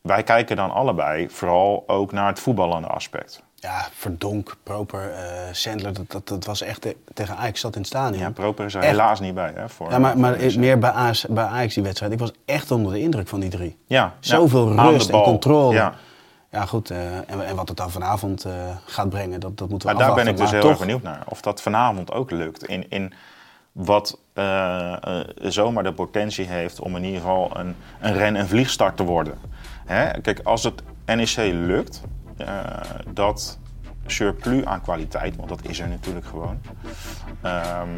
wij 0.00 0.22
kijken 0.22 0.56
dan 0.56 0.70
allebei 0.70 1.30
vooral 1.30 1.84
ook 1.86 2.12
naar 2.12 2.26
het 2.26 2.40
voetballende 2.40 2.88
aspect. 2.88 3.42
Ja, 3.58 3.88
Verdonk, 3.92 4.56
Proper, 4.62 5.10
eh 5.10 5.28
Sandler, 5.52 5.92
dat, 5.92 6.10
dat, 6.10 6.28
dat 6.28 6.44
was 6.44 6.60
echt 6.62 6.80
te- 6.80 6.96
tegen 7.14 7.36
Ajax 7.36 7.60
zat 7.60 7.72
in 7.74 7.78
het 7.80 7.88
stadion. 7.88 8.18
Ja, 8.22 8.30
Proper 8.30 8.64
is 8.64 8.74
er 8.74 8.80
Echt. 8.80 8.90
helaas 8.90 9.20
niet 9.20 9.34
bij. 9.34 9.52
Hè, 9.54 9.68
voor, 9.68 9.90
Ja, 9.90 9.98
maar, 9.98 10.18
maar 10.18 10.40
voor 10.40 10.60
meer 10.60 10.78
bij 10.78 10.90
Ajax, 10.90 11.26
bij 11.28 11.44
Ajax 11.44 11.74
die 11.74 11.82
wedstrijd. 11.82 12.12
Ik 12.12 12.18
was 12.18 12.32
echt 12.44 12.70
onder 12.70 12.92
de 12.92 13.00
indruk 13.00 13.28
van 13.28 13.40
die 13.40 13.50
drie. 13.50 13.76
Ja, 13.86 14.14
Zoveel 14.20 14.72
ja, 14.72 14.82
rust 14.82 15.08
en 15.10 15.22
controle. 15.22 15.74
Ja. 15.74 15.94
Ja, 16.50 16.66
goed. 16.66 16.90
eh, 16.90 17.16
en, 17.16 17.46
en 17.46 17.56
wat 17.56 17.68
het 17.68 17.76
dan 17.76 17.90
vanavond 17.90 18.44
eh, 18.44 18.52
gaat 18.84 19.08
brengen, 19.08 19.40
dat, 19.40 19.58
dat 19.58 19.68
moeten 19.68 19.88
we 19.88 19.94
Maar 19.94 20.04
daar 20.06 20.14
ben 20.14 20.24
afwachten. 20.26 20.32
ik 20.32 20.36
dus 20.36 20.50
Maar 20.50 20.60
heel 20.60 20.70
erg 20.70 20.78
benieuwd 20.78 21.02
naar. 21.02 21.22
Of 21.28 21.40
dat 21.40 21.62
vanavond 21.62 22.12
ook 22.12 22.30
lukt. 22.30 22.64
In, 22.66 22.86
in 22.90 23.12
wat 23.72 24.18
eh, 24.32 24.92
eh, 24.92 25.26
zomaar 25.38 25.82
de 25.82 25.92
potentie 25.92 26.44
heeft 26.46 26.80
om 26.80 26.96
in 26.96 27.04
ieder 27.04 27.20
geval 27.20 27.50
een, 27.56 27.76
een 28.00 28.12
ren- 28.12 28.36
en 28.36 28.48
vliegstart 28.48 28.96
te 28.96 29.02
worden. 29.02 29.38
Hè? 29.86 30.20
Kijk, 30.20 30.40
als 30.44 30.64
het 30.64 30.82
NEC 31.06 31.36
lukt, 31.52 32.00
eh, 32.04 32.10
dat 33.12 33.58
surplus 34.06 34.64
aan 34.64 34.80
kwaliteit, 34.80 35.36
want 35.36 35.48
dat 35.48 35.60
is 35.62 35.80
er 35.80 35.88
natuurlijk 35.88 36.26
gewoon, 36.26 36.60
ehm, 37.42 37.88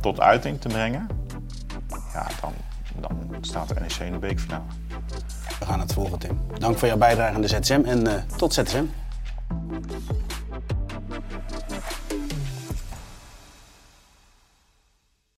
tot 0.00 0.20
uiting 0.20 0.60
te 0.60 0.68
brengen, 0.68 1.06
ja, 2.12 2.26
dan, 2.40 2.52
dan 3.00 3.16
staat 3.40 3.68
de 3.68 3.74
NEC 3.74 3.96
in 3.96 4.12
de 4.12 4.18
beekfinale. 4.18 4.62
We 5.58 5.64
gaan 5.64 5.80
het 5.80 5.92
volgen, 5.92 6.18
Tim. 6.18 6.40
Dank 6.58 6.78
voor 6.78 6.88
jouw 6.88 6.96
bijdrage 6.96 7.34
aan 7.34 7.40
de 7.40 7.48
ZSM 7.48 7.80
en 7.84 8.06
eh, 8.06 8.22
tot 8.36 8.54
ZSM. 8.54 8.84